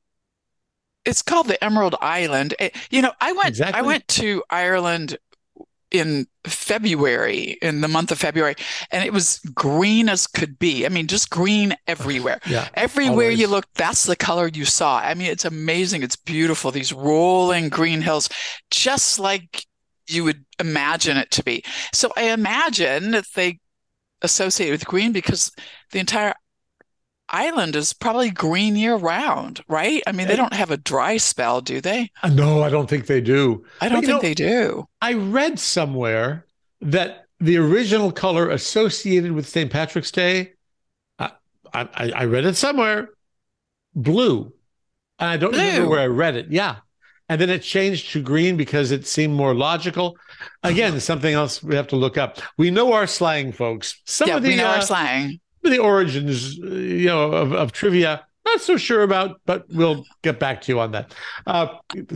it's 1.05 1.21
called 1.21 1.47
the 1.47 1.63
Emerald 1.63 1.95
Island. 2.01 2.55
Eh, 2.59 2.69
You 2.89 3.01
know, 3.01 3.11
I 3.21 3.31
went 3.33 3.47
Exactly. 3.49 3.79
I 3.79 3.81
went 3.83 4.07
to 4.09 4.43
Ireland 4.49 5.17
in 5.91 6.27
February, 6.45 7.57
in 7.61 7.81
the 7.81 7.87
month 7.87 8.11
of 8.11 8.19
February, 8.19 8.55
and 8.91 9.03
it 9.05 9.13
was 9.13 9.39
green 9.53 10.09
as 10.09 10.27
could 10.27 10.59
be. 10.59 10.85
I 10.85 10.89
mean, 10.89 11.07
just 11.07 11.29
green 11.29 11.75
everywhere. 11.87 12.41
Yeah. 12.47 12.69
Everywhere 12.73 13.29
you 13.31 13.47
look, 13.47 13.65
that's 13.75 14.03
the 14.05 14.15
color 14.15 14.47
you 14.47 14.65
saw. 14.65 14.99
I 14.99 15.13
mean, 15.13 15.31
it's 15.31 15.45
amazing. 15.45 16.03
It's 16.03 16.15
beautiful. 16.17 16.71
These 16.71 16.93
rolling 16.93 17.69
green 17.69 18.01
hills, 18.01 18.29
just 18.71 19.19
like 19.19 19.65
you 20.07 20.23
would 20.25 20.45
imagine 20.59 21.17
it 21.17 21.31
to 21.31 21.43
be. 21.43 21.63
So 21.93 22.11
I 22.17 22.31
imagine 22.31 23.11
that 23.11 23.27
they 23.35 23.59
associate 24.25 24.71
with 24.71 24.85
green 24.85 25.13
because 25.13 25.51
the 25.91 25.99
entire 25.99 26.33
island 27.29 27.75
is 27.75 27.93
probably 27.93 28.29
green 28.29 28.75
year 28.75 28.95
round, 28.95 29.61
right? 29.67 30.03
I 30.05 30.11
mean, 30.11 30.27
they 30.27 30.35
don't 30.35 30.53
have 30.53 30.69
a 30.71 30.77
dry 30.77 31.17
spell, 31.17 31.61
do 31.61 31.81
they? 31.81 32.09
Uh, 32.21 32.29
No, 32.29 32.61
I 32.61 32.69
don't 32.69 32.89
think 32.89 33.07
they 33.07 33.21
do. 33.21 33.63
I 33.81 33.89
don't 33.89 34.01
think 34.01 34.09
know- 34.09 34.19
they 34.21 34.33
do. 34.33 34.85
I 35.01 35.13
read 35.13 35.57
somewhere 35.59 36.45
that 36.81 37.25
the 37.39 37.57
original 37.57 38.11
color 38.11 38.49
associated 38.49 39.31
with 39.31 39.47
St. 39.47 39.71
Patrick's 39.71 40.11
Day, 40.11 40.53
I, 41.19 41.31
I, 41.73 42.11
I 42.15 42.25
read 42.25 42.45
it 42.45 42.55
somewhere, 42.55 43.09
blue. 43.95 44.53
And 45.19 45.29
I 45.29 45.37
don't 45.37 45.51
remember 45.51 45.89
where 45.89 45.99
I 46.01 46.07
read 46.07 46.35
it. 46.35 46.47
Yeah. 46.51 46.77
And 47.27 47.41
then 47.41 47.49
it 47.49 47.63
changed 47.63 48.11
to 48.13 48.21
green 48.21 48.55
because 48.55 48.91
it 48.91 49.07
seemed 49.07 49.33
more 49.33 49.55
logical. 49.55 50.17
Again, 50.63 50.99
something 50.99 51.33
else 51.33 51.63
we 51.63 51.75
have 51.75 51.87
to 51.87 51.95
look 51.95 52.17
up. 52.17 52.37
We 52.57 52.69
know 52.71 52.93
our 52.93 53.07
slang, 53.07 53.51
folks. 53.51 53.99
Some 54.05 54.27
Yeah, 54.29 54.37
of 54.37 54.43
the, 54.43 54.49
we 54.49 54.55
know 54.55 54.67
uh, 54.67 54.75
our 54.75 54.81
slang. 54.81 55.39
the 55.63 55.79
origins, 55.79 56.55
you 56.57 57.07
know, 57.07 57.31
of, 57.31 57.51
of 57.53 57.71
trivia, 57.71 58.25
not 58.45 58.61
so 58.61 58.77
sure 58.77 59.01
about, 59.01 59.41
but 59.45 59.65
we'll 59.69 60.05
get 60.21 60.39
back 60.39 60.61
to 60.61 60.71
you 60.71 60.79
on 60.79 60.91
that. 60.91 61.13
Uh, 61.47 61.67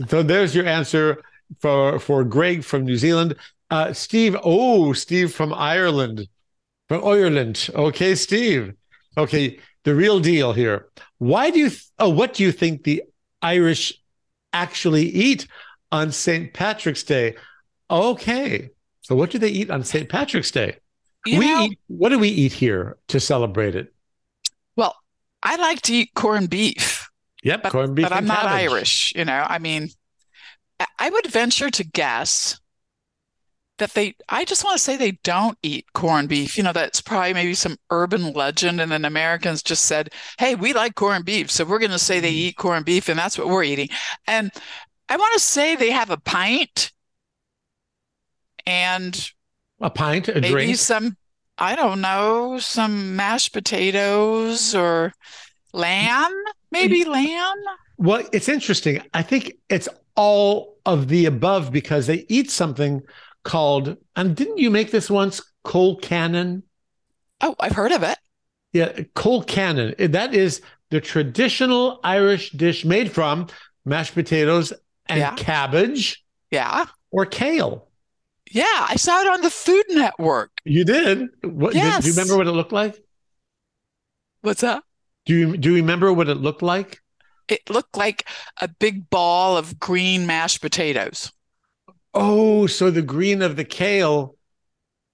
so 0.08 0.22
there's 0.22 0.54
your 0.54 0.66
answer 0.66 1.20
for 1.60 1.98
for 1.98 2.22
Greg 2.24 2.62
from 2.64 2.84
New 2.84 2.96
Zealand. 2.96 3.34
Uh, 3.70 3.92
Steve, 3.92 4.36
oh, 4.44 4.92
Steve 4.92 5.32
from 5.32 5.52
Ireland, 5.52 6.28
from 6.88 7.04
Ireland. 7.04 7.68
Okay, 7.74 8.14
Steve. 8.14 8.74
Okay, 9.16 9.58
the 9.84 9.94
real 9.94 10.20
deal 10.20 10.52
here. 10.52 10.88
Why 11.18 11.50
do 11.50 11.58
you? 11.58 11.68
Th- 11.70 11.82
oh, 11.98 12.10
what 12.10 12.34
do 12.34 12.42
you 12.42 12.52
think 12.52 12.84
the 12.84 13.02
Irish 13.42 13.94
actually 14.52 15.04
eat 15.08 15.46
on 15.92 16.12
St. 16.12 16.52
Patrick's 16.52 17.02
Day? 17.02 17.36
Okay, 17.90 18.70
so 19.02 19.14
what 19.16 19.30
do 19.30 19.38
they 19.38 19.48
eat 19.48 19.70
on 19.70 19.82
St. 19.84 20.08
Patrick's 20.08 20.50
Day? 20.50 20.76
You 21.26 21.38
we 21.40 21.46
know, 21.46 21.64
eat, 21.64 21.78
what 21.88 22.10
do 22.10 22.18
we 22.18 22.28
eat 22.28 22.52
here 22.52 22.96
to 23.08 23.18
celebrate 23.20 23.74
it? 23.74 23.92
well, 24.76 24.94
I 25.42 25.56
like 25.56 25.80
to 25.82 25.94
eat 25.94 26.10
corned 26.14 26.50
beef. 26.50 27.08
Yep, 27.42 27.62
But- 27.62 27.72
corned 27.72 27.96
beef. 27.96 28.04
but 28.04 28.12
I'm 28.12 28.18
and 28.18 28.28
not. 28.28 28.44
Irish, 28.44 29.12
you 29.16 29.24
know. 29.24 29.46
I 29.48 29.58
mean, 29.58 29.88
I 30.98 31.08
would 31.10 31.26
venture 31.26 31.70
to 31.70 31.84
guess 31.84 32.59
that 33.80 33.94
they, 33.94 34.14
I 34.28 34.44
just 34.44 34.64
want 34.64 34.76
to 34.78 34.82
say 34.82 34.96
they 34.96 35.18
don't 35.24 35.58
eat 35.62 35.86
corned 35.92 36.28
beef. 36.28 36.56
You 36.56 36.62
know, 36.62 36.72
that's 36.72 37.00
probably 37.00 37.34
maybe 37.34 37.54
some 37.54 37.76
urban 37.90 38.32
legend, 38.32 38.80
and 38.80 38.92
then 38.92 39.04
Americans 39.04 39.62
just 39.62 39.84
said, 39.86 40.10
hey, 40.38 40.54
we 40.54 40.72
like 40.72 40.94
corned 40.94 41.24
beef, 41.24 41.50
so 41.50 41.64
we're 41.64 41.80
going 41.80 41.90
to 41.90 41.98
say 41.98 42.20
Mm-hmm. 42.20 42.22
they 42.22 42.30
eat 42.30 42.56
corned 42.56 42.84
beef, 42.86 43.08
and 43.08 43.18
that's 43.18 43.36
what 43.36 43.48
we're 43.48 43.64
eating. 43.64 43.88
And 44.26 44.52
I 45.08 45.16
want 45.16 45.34
to 45.34 45.40
say 45.40 45.74
they 45.76 45.90
have 45.90 46.10
a 46.10 46.16
pint 46.18 46.92
and 48.66 49.30
A 49.80 49.90
pint, 49.90 50.28
a 50.28 50.40
maybe 50.40 50.50
drink. 50.50 50.76
some, 50.76 51.16
I 51.58 51.74
don't 51.76 52.00
know, 52.00 52.58
some 52.58 53.16
mashed 53.16 53.52
potatoes 53.52 54.74
or 54.74 55.12
lamb, 55.72 56.32
maybe 56.70 57.04
lamb. 57.04 57.56
Well, 57.98 58.26
it's 58.32 58.48
interesting. 58.48 59.02
I 59.14 59.22
think 59.22 59.54
it's 59.68 59.88
all 60.16 60.76
of 60.86 61.08
the 61.08 61.26
above 61.26 61.72
because 61.72 62.06
they 62.06 62.24
eat 62.28 62.50
something 62.50 63.02
called, 63.44 63.96
and 64.16 64.36
didn't 64.36 64.58
you 64.58 64.70
make 64.70 64.90
this 64.90 65.10
once? 65.10 65.40
Colcannon. 65.64 66.62
Oh, 67.40 67.54
I've 67.60 67.72
heard 67.72 67.92
of 67.92 68.02
it. 68.02 68.18
Yeah, 68.72 68.92
colcannon. 69.14 70.12
That 70.12 70.34
is 70.34 70.60
the 70.90 71.00
traditional 71.00 72.00
Irish 72.04 72.50
dish 72.52 72.84
made 72.84 73.10
from 73.12 73.48
mashed 73.84 74.14
potatoes 74.14 74.72
and 75.08 75.18
Yeah. 75.18 75.34
cabbage 75.36 76.24
Yeah. 76.50 76.86
or 77.10 77.26
kale. 77.26 77.88
Yeah, 78.50 78.64
I 78.88 78.96
saw 78.96 79.20
it 79.20 79.28
on 79.28 79.42
the 79.42 79.50
Food 79.50 79.84
Network. 79.90 80.50
You 80.64 80.84
did. 80.84 81.28
What, 81.42 81.72
do- 81.72 81.80
Do, 81.80 82.08
you 82.08 82.12
remember 82.14 82.36
what 82.36 82.46
it 82.48 82.52
looked 82.52 82.72
like? 82.72 82.98
What's 84.42 84.62
that? 84.62 84.82
Do 85.26 85.34
you 85.36 85.56
do 85.56 85.70
you 85.70 85.76
remember 85.76 86.12
what 86.12 86.28
it 86.28 86.36
looked 86.36 86.62
like? 86.62 87.00
It 87.48 87.68
looked 87.68 87.96
like 87.96 88.26
a 88.60 88.68
big 88.68 89.10
ball 89.10 89.56
of 89.56 89.78
green 89.78 90.26
mashed 90.26 90.60
potatoes. 90.60 91.30
Oh, 92.14 92.66
so 92.66 92.90
the 92.90 93.02
green 93.02 93.42
of 93.42 93.56
the 93.56 93.64
kale 93.64 94.36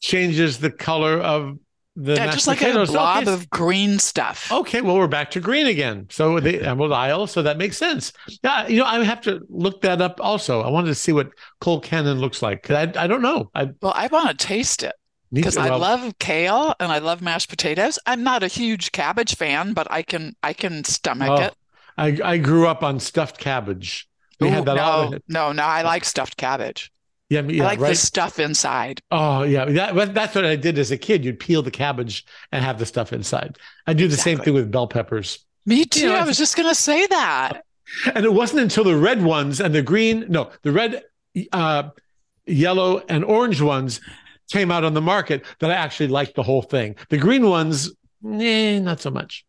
changes 0.00 0.58
the 0.58 0.70
color 0.70 1.20
of 1.20 1.58
the 1.96 2.14
yeah, 2.16 2.26
just 2.26 2.46
like 2.46 2.62
a 2.62 2.66
potatoes. 2.66 2.90
blob 2.90 3.24
okay. 3.24 3.32
of 3.34 3.50
green 3.50 3.98
stuff. 3.98 4.50
Okay, 4.50 4.80
well, 4.80 4.96
we're 4.96 5.08
back 5.08 5.30
to 5.32 5.40
green 5.40 5.66
again. 5.66 6.06
So 6.10 6.38
the 6.40 6.62
emerald 6.62 6.92
isle, 6.92 7.26
so 7.26 7.42
that 7.42 7.58
makes 7.58 7.76
sense. 7.76 8.12
Yeah, 8.44 8.66
you 8.68 8.78
know, 8.78 8.84
I 8.84 9.02
have 9.04 9.20
to 9.22 9.44
look 9.48 9.80
that 9.82 10.00
up 10.00 10.20
also. 10.22 10.60
I 10.62 10.70
wanted 10.70 10.88
to 10.88 10.94
see 10.94 11.12
what 11.12 11.30
colcannon 11.60 12.20
looks 12.20 12.42
like 12.42 12.62
because 12.62 12.96
I, 12.96 13.04
I 13.04 13.06
don't 13.06 13.22
know. 13.22 13.50
I 13.54 13.70
Well, 13.80 13.92
I 13.94 14.06
want 14.08 14.28
to 14.38 14.46
taste 14.46 14.82
it 14.82 14.94
because 15.32 15.54
to- 15.54 15.62
I 15.62 15.70
love 15.70 16.18
kale 16.18 16.74
and 16.80 16.92
I 16.92 16.98
love 16.98 17.22
mashed 17.22 17.48
potatoes. 17.48 17.98
I'm 18.06 18.22
not 18.22 18.42
a 18.42 18.48
huge 18.48 18.92
cabbage 18.92 19.34
fan, 19.36 19.72
but 19.72 19.90
I 19.90 20.02
can 20.02 20.36
I 20.42 20.52
can 20.52 20.84
stomach 20.84 21.28
Oh, 21.30 21.36
it. 21.40 21.54
I, 21.96 22.18
I 22.24 22.38
grew 22.38 22.66
up 22.66 22.82
on 22.82 23.00
stuffed 23.00 23.38
cabbage. 23.38 24.08
We 24.40 24.48
Ooh, 24.48 24.50
had 24.50 24.64
that 24.66 24.78
all. 24.78 25.10
no, 25.10 25.18
no, 25.28 25.52
no. 25.52 25.62
I 25.62 25.82
like 25.82 26.04
stuffed 26.04 26.36
cabbage. 26.36 26.92
Yeah, 27.28 27.42
yeah, 27.42 27.64
I 27.64 27.66
like 27.66 27.80
right. 27.80 27.88
the 27.90 27.96
stuff 27.96 28.38
inside. 28.38 29.00
Oh, 29.10 29.42
yeah. 29.42 29.64
That, 29.64 30.14
that's 30.14 30.34
what 30.34 30.44
I 30.44 30.54
did 30.54 30.78
as 30.78 30.92
a 30.92 30.96
kid. 30.96 31.24
You'd 31.24 31.40
peel 31.40 31.62
the 31.62 31.72
cabbage 31.72 32.24
and 32.52 32.64
have 32.64 32.78
the 32.78 32.86
stuff 32.86 33.12
inside. 33.12 33.58
I 33.86 33.94
do 33.94 34.06
the 34.06 34.16
same 34.16 34.38
thing 34.38 34.54
with 34.54 34.70
bell 34.70 34.86
peppers. 34.86 35.44
Me 35.64 35.84
too. 35.84 36.06
know, 36.06 36.14
I 36.14 36.24
was 36.24 36.38
just 36.38 36.56
gonna 36.56 36.74
say 36.74 37.06
that. 37.08 37.62
And 38.14 38.24
it 38.24 38.32
wasn't 38.32 38.60
until 38.60 38.84
the 38.84 38.96
red 38.96 39.22
ones 39.22 39.60
and 39.60 39.74
the 39.74 39.82
green, 39.82 40.26
no, 40.28 40.50
the 40.62 40.70
red, 40.70 41.02
uh, 41.52 41.90
yellow, 42.46 43.02
and 43.08 43.24
orange 43.24 43.60
ones 43.60 44.00
came 44.52 44.70
out 44.70 44.84
on 44.84 44.94
the 44.94 45.00
market 45.00 45.44
that 45.58 45.70
I 45.70 45.74
actually 45.74 46.08
liked 46.08 46.36
the 46.36 46.42
whole 46.42 46.62
thing. 46.62 46.94
The 47.10 47.18
green 47.18 47.48
ones, 47.48 47.90
eh, 48.24 48.78
not 48.78 49.00
so 49.00 49.10
much. 49.10 49.44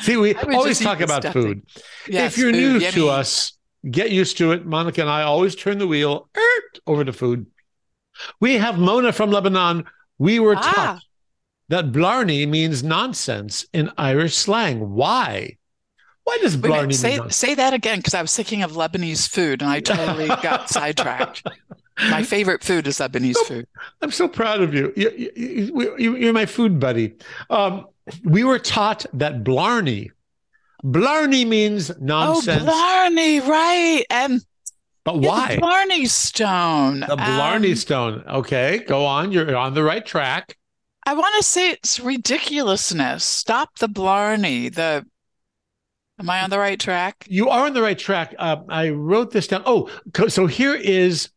See, 0.00 0.16
we 0.16 0.34
always 0.34 0.78
talk 0.78 1.00
about 1.00 1.22
stuffing. 1.22 1.42
food. 1.42 1.62
Yes, 2.08 2.32
if 2.32 2.38
you're 2.38 2.52
food, 2.52 2.58
new 2.58 2.78
yummy. 2.78 2.92
to 2.92 3.08
us, 3.08 3.57
get 3.90 4.10
used 4.10 4.36
to 4.38 4.52
it. 4.52 4.66
Monica 4.66 5.00
and 5.00 5.10
I 5.10 5.22
always 5.22 5.54
turn 5.54 5.78
the 5.78 5.86
wheel 5.86 6.28
er, 6.36 6.62
over 6.86 7.04
to 7.04 7.12
food. 7.12 7.46
We 8.40 8.54
have 8.54 8.78
Mona 8.78 9.12
from 9.12 9.30
Lebanon. 9.30 9.84
We 10.18 10.38
were 10.40 10.56
Ah. 10.56 10.60
taught 10.72 11.02
that 11.68 11.92
Blarney 11.92 12.46
means 12.46 12.82
nonsense 12.82 13.66
in 13.72 13.90
Irish 13.98 14.34
slang. 14.36 14.90
Why? 14.94 15.56
Why 16.24 16.38
does 16.42 16.56
Wait 16.56 16.64
Blarney 16.68 16.88
mean 16.88 16.96
say 16.96 17.16
nonsense? 17.16 17.36
say 17.36 17.54
that 17.54 17.72
again 17.74 17.98
because 17.98 18.14
I 18.14 18.22
was 18.22 18.34
thinking 18.34 18.62
of 18.62 18.72
Lebanese 18.72 19.28
food 19.28 19.62
and 19.62 19.70
I 19.70 19.80
totally 19.80 20.26
got 20.42 20.68
sidetracked. 20.68 21.42
My 22.10 22.22
favorite 22.22 22.62
food 22.62 22.86
is 22.86 22.98
Lebanese 22.98 23.36
food. 23.46 23.66
I'm 24.02 24.10
so 24.10 24.28
proud 24.28 24.60
of 24.60 24.72
you. 24.74 24.92
You- 24.96 25.32
you- 25.36 25.96
you- 25.98 26.16
You're 26.16 26.32
my 26.32 26.46
food 26.46 26.78
buddy. 26.78 27.14
Um, 27.50 27.86
we 28.24 28.44
were 28.44 28.58
taught 28.58 29.04
that 29.14 29.42
Blarney, 29.44 30.10
Blarney 30.82 31.44
means 31.44 31.90
nonsense. 32.00 32.62
Oh, 32.62 32.66
Blarney, 32.66 33.40
right? 33.40 34.04
And 34.10 34.40
but 35.04 35.18
why? 35.18 35.54
the 35.54 35.60
Blarney 35.60 36.06
Stone. 36.06 37.00
The 37.00 37.16
Blarney 37.16 37.70
Um, 37.70 37.76
Stone. 37.76 38.24
Okay, 38.28 38.84
go 38.86 39.04
on. 39.04 39.32
You're 39.32 39.56
on 39.56 39.74
the 39.74 39.82
right 39.82 40.04
track. 40.04 40.56
I 41.06 41.14
want 41.14 41.34
to 41.38 41.42
say 41.42 41.70
it's 41.70 41.98
ridiculousness. 41.98 43.24
Stop 43.24 43.78
the 43.78 43.88
Blarney. 43.88 44.68
The 44.68 45.06
Am 46.20 46.28
I 46.28 46.42
on 46.42 46.50
the 46.50 46.58
right 46.58 46.78
track? 46.78 47.24
You 47.28 47.48
are 47.48 47.66
on 47.66 47.74
the 47.74 47.82
right 47.82 47.98
track. 47.98 48.34
Uh, 48.38 48.56
I 48.68 48.90
wrote 48.90 49.30
this 49.30 49.46
down. 49.46 49.62
Oh, 49.66 49.88
so 50.28 50.46
here 50.46 50.74
is 50.74 51.30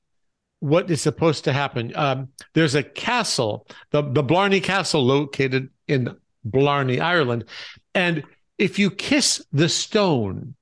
what 0.59 0.89
is 0.89 1.01
supposed 1.01 1.43
to 1.43 1.53
happen. 1.53 1.91
Um, 1.95 2.29
there's 2.55 2.73
a 2.73 2.81
castle, 2.81 3.67
the, 3.91 4.01
the 4.01 4.23
Blarney 4.23 4.59
Castle, 4.59 5.05
located 5.05 5.69
in 5.87 6.15
Blarney, 6.43 6.99
Ireland. 6.99 7.45
And 7.93 8.23
if 8.57 8.77
you 8.79 8.91
kiss 8.91 9.43
the 9.51 9.69
stone 9.69 10.55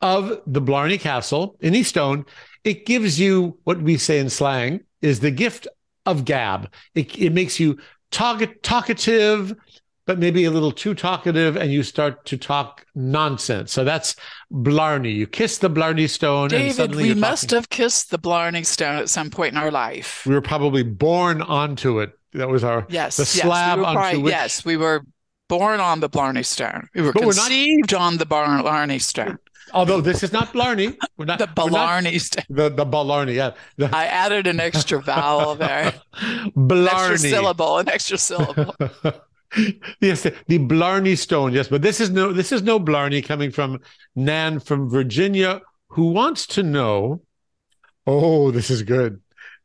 of 0.00 0.40
the 0.46 0.60
Blarney 0.60 0.98
Castle, 0.98 1.56
any 1.62 1.82
stone, 1.82 2.24
it 2.64 2.86
gives 2.86 3.18
you 3.20 3.58
what 3.64 3.80
we 3.82 3.96
say 3.96 4.18
in 4.18 4.30
slang 4.30 4.80
is 5.02 5.20
the 5.20 5.30
gift 5.30 5.66
of 6.06 6.24
gab. 6.24 6.72
It, 6.94 7.18
it 7.18 7.32
makes 7.32 7.60
you 7.60 7.78
talk, 8.10 8.42
talkative, 8.62 9.54
but 10.06 10.18
maybe 10.18 10.44
a 10.44 10.50
little 10.50 10.72
too 10.72 10.94
talkative, 10.94 11.56
and 11.56 11.70
you 11.72 11.82
start 11.82 12.24
to 12.26 12.36
talk 12.36 12.84
nonsense. 12.94 13.72
So 13.72 13.84
that's 13.84 14.16
Blarney. 14.50 15.12
You 15.12 15.26
kiss 15.26 15.58
the 15.58 15.68
Blarney 15.70 16.08
stone, 16.08 16.44
and 16.44 16.50
David, 16.50 16.74
suddenly 16.74 17.04
we 17.04 17.14
must 17.14 17.50
have 17.50 17.68
kissed 17.68 18.10
the 18.10 18.18
Blarney 18.18 18.64
Stone 18.64 18.96
at 18.96 19.08
some 19.08 19.30
point 19.30 19.52
in 19.52 19.58
our 19.58 19.70
life. 19.70 20.24
We 20.26 20.34
were 20.34 20.40
probably 20.40 20.82
born 20.82 21.42
onto 21.42 22.00
it. 22.00 22.12
That 22.32 22.48
was 22.48 22.64
our. 22.64 22.86
Yes, 22.88 23.16
the 23.18 23.22
yes, 23.22 23.34
we 23.34 23.40
slab 23.42 23.78
were 23.78 23.84
onto 23.84 23.98
probably- 23.98 24.22
which- 24.22 24.32
yes, 24.32 24.64
we 24.64 24.76
were 24.76 25.04
born 25.50 25.80
on 25.80 26.00
the 26.00 26.08
Blarney 26.08 26.42
Stone. 26.44 26.88
We 26.94 27.02
were 27.02 27.12
But 27.12 27.22
we're 27.26 27.34
not- 27.34 27.48
conceived 27.50 27.92
on 27.94 28.16
the 28.18 28.24
Blarney 28.26 28.98
Stone. 29.00 29.38
Although 29.72 30.00
this 30.00 30.22
is 30.22 30.32
not 30.32 30.52
Blarney. 30.52 30.96
We're 31.16 31.26
not 31.26 31.38
The 31.38 31.46
not- 31.46 31.54
Blarney 31.70 32.18
Stone. 32.18 32.44
The 32.48 32.68
the 32.70 32.84
Blarney. 32.86 33.34
Yeah. 33.34 33.50
The, 33.76 33.86
I 33.94 34.04
added 34.06 34.46
an 34.46 34.58
extra 34.60 35.00
vowel 35.02 35.54
there, 35.56 35.92
an 36.22 36.52
Blarney. 36.56 37.12
extra 37.14 37.18
syllable, 37.18 37.78
an 37.78 37.88
extra 37.88 38.18
syllable. 38.18 38.74
yes, 40.00 40.22
the, 40.24 40.34
the 40.48 40.58
Blarney 40.58 41.14
Stone. 41.16 41.52
Yes, 41.52 41.68
but 41.68 41.82
this 41.82 42.00
is 42.00 42.10
no 42.10 42.32
this 42.32 42.50
is 42.52 42.62
no 42.62 42.78
Blarney 42.80 43.22
coming 43.22 43.50
from 43.52 43.78
Nan 44.16 44.60
from 44.60 44.88
Virginia, 44.90 45.60
who 45.88 46.10
wants 46.12 46.46
to 46.48 46.62
know. 46.62 47.22
Oh, 48.06 48.50
this 48.50 48.70
is 48.70 48.82
good. 48.82 49.20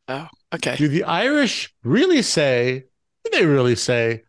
Oh, 0.07 0.27
okay. 0.53 0.75
Do 0.75 0.87
the 0.87 1.03
Irish 1.03 1.73
really 1.83 2.21
say? 2.21 2.83
Do 3.23 3.31
they 3.33 3.45
really 3.47 3.75
say, 3.75 4.21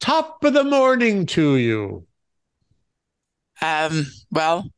"Top 0.00 0.42
of 0.44 0.54
the 0.54 0.64
morning 0.64 1.26
to 1.26 1.56
you"? 1.56 2.06
Um, 3.62 4.06
well, 4.30 4.70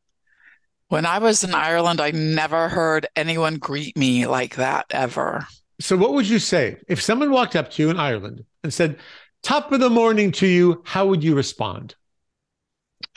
when 0.88 1.06
I 1.06 1.18
was 1.18 1.44
in 1.44 1.54
Ireland, 1.54 2.00
I 2.00 2.10
never 2.10 2.68
heard 2.68 3.06
anyone 3.16 3.56
greet 3.56 3.96
me 3.96 4.26
like 4.26 4.56
that 4.56 4.86
ever. 4.90 5.46
So, 5.80 5.96
what 5.96 6.12
would 6.14 6.28
you 6.28 6.38
say 6.38 6.76
if 6.88 7.00
someone 7.00 7.30
walked 7.30 7.56
up 7.56 7.70
to 7.72 7.82
you 7.82 7.90
in 7.90 7.98
Ireland 7.98 8.44
and 8.62 8.74
said, 8.74 8.98
"Top 9.42 9.72
of 9.72 9.80
the 9.80 9.90
morning 9.90 10.32
to 10.32 10.46
you"? 10.46 10.82
How 10.84 11.06
would 11.06 11.24
you 11.24 11.34
respond? 11.34 11.94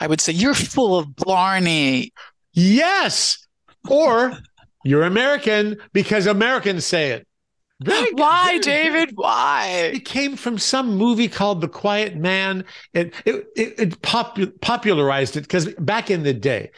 I 0.00 0.06
would 0.06 0.20
say, 0.20 0.32
You're 0.32 0.54
full 0.54 0.98
of 0.98 1.14
Blarney. 1.16 2.12
Yes, 2.52 3.46
or 3.88 4.38
you're 4.84 5.02
American 5.02 5.78
because 5.92 6.26
Americans 6.26 6.86
say 6.86 7.12
it. 7.12 7.25
Why. 7.84 8.58
David? 8.58 9.12
Why? 9.14 9.90
It 9.94 10.04
came 10.04 10.36
from 10.36 10.58
some 10.58 10.96
movie 10.96 11.28
called 11.28 11.60
The 11.60 11.68
Quiet 11.68 12.16
Man. 12.16 12.64
It 12.94 13.14
it 13.24 13.46
it, 13.54 13.74
it 13.78 14.02
popu- 14.02 14.58
popularized 14.60 15.36
it 15.36 15.42
because 15.42 15.66
back 15.74 16.10
in 16.10 16.22
the 16.22 16.32
day, 16.32 16.70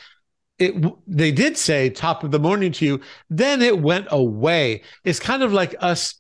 it 0.58 0.74
they 1.06 1.30
did 1.30 1.56
say 1.56 1.90
"top 1.90 2.24
of 2.24 2.32
the 2.32 2.38
morning" 2.40 2.72
to 2.72 2.84
you. 2.84 3.00
Then 3.30 3.62
it 3.62 3.80
went 3.80 4.08
away. 4.10 4.82
It's 5.04 5.20
kind 5.20 5.42
of 5.42 5.52
like 5.52 5.74
us 5.80 6.14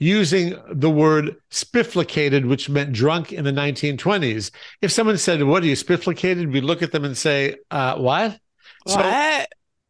using 0.00 0.56
the 0.70 0.90
word 0.90 1.36
spifflicated, 1.50 2.46
which 2.48 2.68
meant 2.68 2.92
drunk 2.92 3.32
in 3.32 3.44
the 3.44 3.52
1920s. 3.52 4.50
If 4.82 4.90
someone 4.92 5.18
said, 5.18 5.42
"What 5.44 5.62
are 5.62 5.66
you 5.66 5.76
spifflicated?" 5.76 6.52
we 6.52 6.60
look 6.60 6.82
at 6.82 6.92
them 6.92 7.04
and 7.04 7.16
say, 7.16 7.56
uh, 7.70 7.96
"What?" 7.98 8.38
So 8.86 8.96
What? 8.96 9.48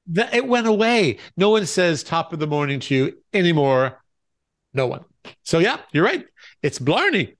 that 0.08 0.34
it 0.34 0.46
went 0.46 0.66
away. 0.66 1.18
No 1.36 1.50
one 1.50 1.66
says 1.66 2.02
"top 2.02 2.32
of 2.32 2.38
the 2.40 2.46
morning" 2.46 2.80
to 2.80 2.94
you 2.94 3.18
anymore. 3.32 4.02
No 4.74 4.86
one. 4.86 5.04
So 5.42 5.58
yeah, 5.58 5.78
you're 5.92 6.04
right. 6.04 6.24
It's 6.62 6.78
Blarney. 6.78 7.34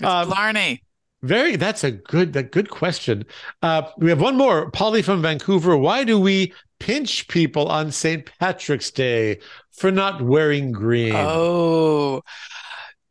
It's 0.00 0.04
Um, 0.08 0.28
Blarney. 0.28 0.82
Very. 1.22 1.56
That's 1.56 1.82
a 1.84 1.90
good. 1.90 2.32
That 2.34 2.52
good 2.52 2.70
question. 2.70 3.24
Uh, 3.62 3.82
we 3.98 4.10
have 4.10 4.20
one 4.20 4.36
more. 4.36 4.70
Polly 4.70 5.02
from 5.02 5.22
Vancouver. 5.22 5.76
Why 5.76 6.04
do 6.04 6.20
we 6.20 6.52
pinch 6.78 7.26
people 7.28 7.68
on 7.68 7.90
St. 7.90 8.30
Patrick's 8.38 8.90
Day 8.90 9.40
for 9.72 9.90
not 9.90 10.20
wearing 10.22 10.72
green? 10.72 11.14
Oh, 11.16 12.22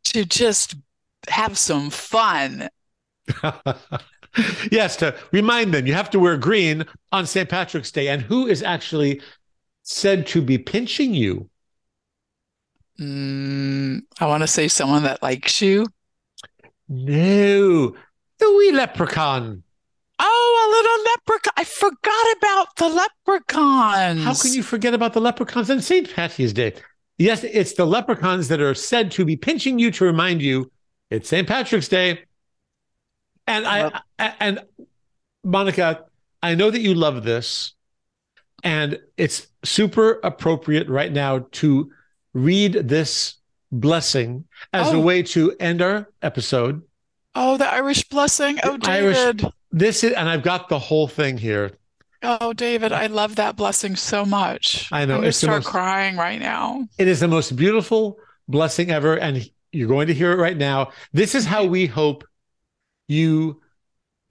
to 0.04 0.24
just 0.24 0.76
have 1.28 1.58
some 1.58 1.90
fun. 1.90 2.68
yes, 4.70 4.96
to 4.96 5.16
remind 5.32 5.74
them 5.74 5.86
you 5.86 5.94
have 5.94 6.10
to 6.10 6.18
wear 6.20 6.36
green 6.36 6.84
on 7.12 7.26
St. 7.26 7.48
Patrick's 7.48 7.90
Day. 7.90 8.08
And 8.08 8.22
who 8.22 8.46
is 8.46 8.62
actually 8.62 9.20
said 9.82 10.26
to 10.28 10.40
be 10.42 10.58
pinching 10.58 11.12
you? 11.14 11.48
Mm, 13.00 14.02
I 14.20 14.26
want 14.26 14.42
to 14.42 14.46
say 14.46 14.68
someone 14.68 15.02
that 15.02 15.22
likes 15.22 15.60
you. 15.60 15.86
No, 16.88 17.94
the 18.38 18.56
wee 18.56 18.72
leprechaun. 18.72 19.62
Oh, 20.18 20.66
a 20.66 20.68
little 20.70 21.12
leprechaun. 21.12 21.52
I 21.56 21.64
forgot 21.64 22.36
about 22.38 22.76
the 22.76 22.88
leprechauns. 22.88 24.24
How 24.24 24.34
can 24.34 24.54
you 24.54 24.62
forget 24.62 24.94
about 24.94 25.12
the 25.12 25.20
leprechauns 25.20 25.70
on 25.70 25.80
St. 25.80 26.12
Patty's 26.14 26.52
Day? 26.52 26.74
Yes, 27.18 27.44
it's 27.44 27.74
the 27.74 27.86
leprechauns 27.86 28.48
that 28.48 28.60
are 28.60 28.74
said 28.74 29.10
to 29.12 29.24
be 29.24 29.36
pinching 29.36 29.78
you 29.78 29.90
to 29.92 30.04
remind 30.04 30.42
you 30.42 30.70
it's 31.10 31.28
St. 31.28 31.46
Patrick's 31.46 31.88
Day. 31.88 32.20
And 33.46 33.66
I, 33.66 34.00
I 34.18 34.34
and 34.40 34.60
Monica, 35.44 36.04
I 36.42 36.54
know 36.54 36.70
that 36.70 36.80
you 36.80 36.94
love 36.94 37.22
this, 37.22 37.74
and 38.64 38.98
it's 39.16 39.46
super 39.64 40.20
appropriate 40.24 40.88
right 40.88 41.12
now 41.12 41.46
to 41.52 41.90
read 42.36 42.74
this 42.88 43.36
blessing 43.72 44.44
as 44.72 44.88
a 44.92 44.96
Oh. 44.96 45.00
way 45.00 45.22
to 45.22 45.56
end 45.58 45.80
our 45.82 46.08
episode. 46.22 46.82
Oh, 47.34 47.56
the 47.56 47.66
Irish 47.66 48.04
blessing. 48.08 48.58
Oh, 48.62 48.76
The 48.76 48.90
Irish- 48.90 49.16
David. 49.16 49.46
This 49.72 50.04
is, 50.04 50.12
and 50.12 50.28
I've 50.28 50.42
got 50.42 50.68
the 50.68 50.78
whole 50.78 51.08
thing 51.08 51.38
here. 51.38 51.72
Oh, 52.22 52.52
David, 52.52 52.92
I 52.92 53.06
love 53.06 53.36
that 53.36 53.56
blessing 53.56 53.94
so 53.96 54.24
much. 54.24 54.88
I 54.92 55.04
know, 55.04 55.18
I'm 55.18 55.24
it's 55.24 55.38
start 55.38 55.58
most- 55.58 55.66
crying 55.66 56.16
right 56.16 56.40
now. 56.40 56.86
It 56.98 57.08
is 57.08 57.20
the 57.20 57.28
most 57.28 57.56
beautiful 57.56 58.18
blessing 58.48 58.90
ever. 58.90 59.18
And 59.18 59.48
You're 59.72 59.88
going 59.88 60.06
to 60.06 60.14
hear 60.14 60.32
it 60.32 60.36
right 60.36 60.56
now. 60.56 60.92
This 61.12 61.34
is 61.34 61.44
how 61.44 61.64
we 61.64 61.84
hope 61.86 62.24
you 63.08 63.60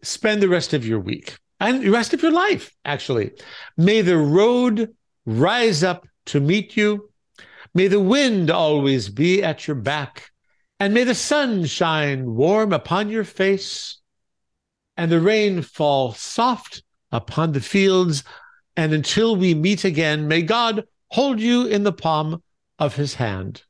spend 0.02 0.42
the 0.42 0.50
rest 0.50 0.74
of 0.74 0.88
your 0.88 1.00
week 1.00 1.38
and 1.60 1.82
the 1.84 1.90
rest 1.92 2.14
of 2.16 2.24
your 2.24 2.32
life, 2.32 2.74
actually. 2.84 3.32
May 3.78 4.02
the 4.02 4.18
road 4.18 4.96
rise 5.26 5.84
up 5.84 6.08
to 6.28 6.40
meet 6.40 6.76
you. 6.76 7.12
May 7.76 7.90
the 7.90 8.00
wind 8.00 8.50
always 8.50 9.10
be 9.10 9.44
at 9.44 9.68
your 9.68 9.76
back. 9.76 10.32
And 10.80 10.94
may 10.94 11.04
the 11.04 11.14
sun 11.14 11.66
shine 11.66 12.36
warm 12.36 12.74
upon 12.74 13.10
your 13.10 13.26
face 13.26 13.98
and 14.98 15.12
the 15.12 15.20
rain 15.20 15.62
fall 15.62 16.14
soft 16.14 16.84
upon 17.12 17.52
the 17.52 17.62
fields. 17.62 18.24
And 18.78 18.94
until 18.94 19.36
we 19.36 19.54
meet 19.54 19.84
again, 19.84 20.28
may 20.28 20.42
God 20.42 20.86
hold 21.10 21.40
you 21.40 21.66
in 21.66 21.84
the 21.84 21.94
palm 21.94 22.42
of 22.80 22.96
his 22.96 23.16
hand. 23.16 23.64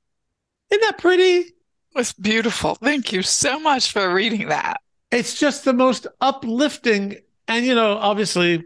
Isn't 0.70 0.82
that 0.82 1.00
pretty? 1.00 1.54
It's 1.96 2.14
beautiful. 2.14 2.76
Thank 2.76 3.12
you 3.12 3.24
so 3.24 3.60
much 3.60 3.92
for 3.92 4.14
reading 4.14 4.50
that. 4.50 4.82
It's 5.12 5.40
just 5.40 5.64
the 5.64 5.74
most 5.74 6.06
uplifting. 6.22 7.18
And, 7.48 7.66
you 7.66 7.74
know, 7.74 7.98
obviously, 7.98 8.66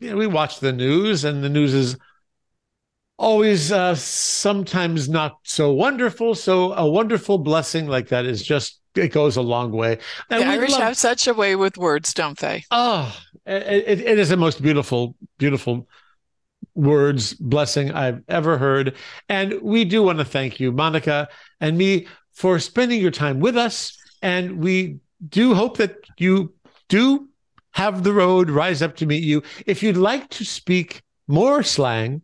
you 0.00 0.10
know, 0.10 0.16
we 0.16 0.26
watch 0.26 0.60
the 0.60 0.72
news, 0.72 1.24
and 1.24 1.44
the 1.44 1.48
news 1.48 1.72
is 1.72 1.96
always 3.18 3.72
uh, 3.72 3.94
sometimes 3.94 5.08
not 5.08 5.38
so 5.44 5.72
wonderful. 5.72 6.34
So, 6.34 6.72
a 6.72 6.88
wonderful 6.88 7.38
blessing 7.38 7.86
like 7.86 8.08
that 8.08 8.24
is 8.26 8.42
just, 8.42 8.80
it 8.94 9.08
goes 9.08 9.36
a 9.36 9.42
long 9.42 9.72
way. 9.72 9.98
And 10.30 10.42
the 10.42 10.46
Irish 10.46 10.72
love- 10.72 10.82
have 10.82 10.96
such 10.96 11.26
a 11.26 11.34
way 11.34 11.56
with 11.56 11.76
words, 11.78 12.12
don't 12.14 12.38
they? 12.38 12.64
Oh, 12.70 13.14
it, 13.46 14.00
it 14.00 14.18
is 14.18 14.28
the 14.28 14.36
most 14.36 14.62
beautiful, 14.62 15.16
beautiful 15.38 15.88
words 16.74 17.34
blessing 17.34 17.92
I've 17.92 18.22
ever 18.28 18.58
heard. 18.58 18.94
And 19.28 19.60
we 19.62 19.84
do 19.84 20.02
want 20.02 20.18
to 20.18 20.24
thank 20.24 20.60
you, 20.60 20.72
Monica 20.72 21.28
and 21.60 21.76
me, 21.76 22.06
for 22.32 22.58
spending 22.58 23.00
your 23.00 23.10
time 23.10 23.40
with 23.40 23.56
us. 23.56 23.96
And 24.22 24.58
we 24.58 24.98
do 25.28 25.54
hope 25.54 25.76
that 25.78 25.96
you 26.18 26.54
do 26.88 27.28
have 27.72 28.04
the 28.04 28.12
road 28.12 28.50
rise 28.50 28.82
up 28.82 28.96
to 28.96 29.06
meet 29.06 29.22
you. 29.22 29.42
If 29.66 29.82
you'd 29.82 29.96
like 29.96 30.28
to 30.30 30.44
speak 30.44 31.02
more 31.26 31.62
slang, 31.62 32.22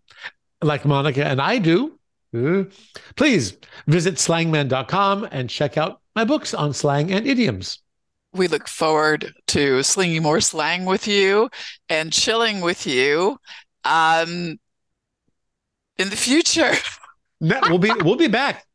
like 0.63 0.85
Monica 0.85 1.25
and 1.25 1.41
I 1.41 1.59
do, 1.59 1.99
uh, 2.37 2.65
please 3.17 3.57
visit 3.87 4.15
slangman.com 4.17 5.29
and 5.31 5.49
check 5.49 5.77
out 5.77 6.01
my 6.15 6.25
books 6.25 6.55
on 6.55 6.73
slang 6.73 7.13
and 7.13 7.27
idioms. 7.27 7.81
We 8.33 8.49
look 8.49 8.69
forward 8.69 9.33
to 9.49 9.83
slinging 9.83 10.23
more 10.23 10.41
slang 10.41 10.85
with 10.85 11.09
you 11.09 11.49
and 11.89 12.13
chilling 12.13 12.61
with 12.61 12.87
you 12.87 13.39
um, 13.85 14.59
in 15.97 16.11
the 16.11 16.17
future. 16.17 16.73
we'll 17.41 17.79
be 17.79 17.93
we'll 18.03 18.17
be 18.17 18.29
back 18.29 18.67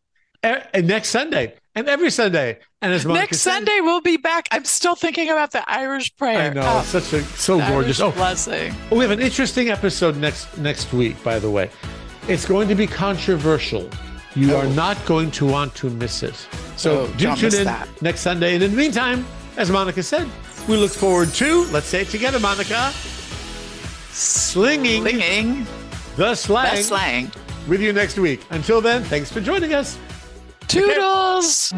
next 0.74 1.10
Sunday 1.10 1.54
and 1.76 1.88
every 1.88 2.12
Sunday. 2.12 2.60
And 2.82 2.94
as 2.94 3.06
Monica 3.06 3.24
next 3.24 3.40
said, 3.40 3.54
Sunday 3.54 3.80
we'll 3.82 4.02
be 4.02 4.18
back. 4.18 4.48
I'm 4.52 4.66
still 4.66 4.96
thinking 4.96 5.30
about 5.30 5.52
the 5.52 5.68
Irish 5.70 6.16
prayer. 6.16 6.52
I 6.52 6.54
know, 6.54 6.62
oh, 6.66 6.84
such 6.84 7.14
a 7.14 7.24
so 7.24 7.56
oh, 7.56 7.68
gorgeous. 7.68 8.00
Irish 8.00 8.14
oh, 8.14 8.18
blessing. 8.18 8.76
Oh, 8.92 8.98
we 8.98 9.04
have 9.04 9.12
an 9.12 9.22
interesting 9.22 9.70
episode 9.70 10.18
next 10.18 10.58
next 10.58 10.94
week. 10.94 11.22
By 11.24 11.40
the 11.40 11.50
way, 11.50 11.70
it's 12.28 12.46
going 12.46 12.68
to 12.68 12.76
be 12.76 12.88
controversial. 12.88 13.90
You 14.36 14.54
oh. 14.56 14.62
are 14.62 14.68
not 14.68 15.04
going 15.06 15.32
to 15.32 15.46
want 15.46 15.76
to 15.76 15.90
miss 15.90 16.24
it. 16.24 16.36
So 16.76 17.02
oh, 17.02 17.08
do 17.18 17.36
tune 17.36 17.54
in 17.54 17.66
that. 17.66 17.88
next 18.02 18.22
Sunday. 18.22 18.56
And 18.56 18.64
in 18.64 18.72
the 18.72 18.78
meantime, 18.78 19.26
as 19.58 19.70
Monica 19.70 20.02
said, 20.02 20.28
we 20.68 20.78
look 20.78 20.92
forward 20.92 21.30
to 21.36 21.66
let's 21.66 21.88
say 21.88 22.02
it 22.02 22.10
together, 22.10 22.40
Monica. 22.40 22.92
Slinging, 24.12 25.02
slinging 25.02 25.66
the 26.16 26.36
slang. 26.36 26.76
The 26.76 26.84
slang. 26.84 27.32
With 27.68 27.82
you 27.82 27.94
next 27.94 28.20
week. 28.20 28.46
Until 28.50 28.82
then, 28.82 29.04
thanks 29.04 29.32
for 29.32 29.42
joining 29.42 29.74
us. 29.74 29.98
Toodles! 30.68 31.74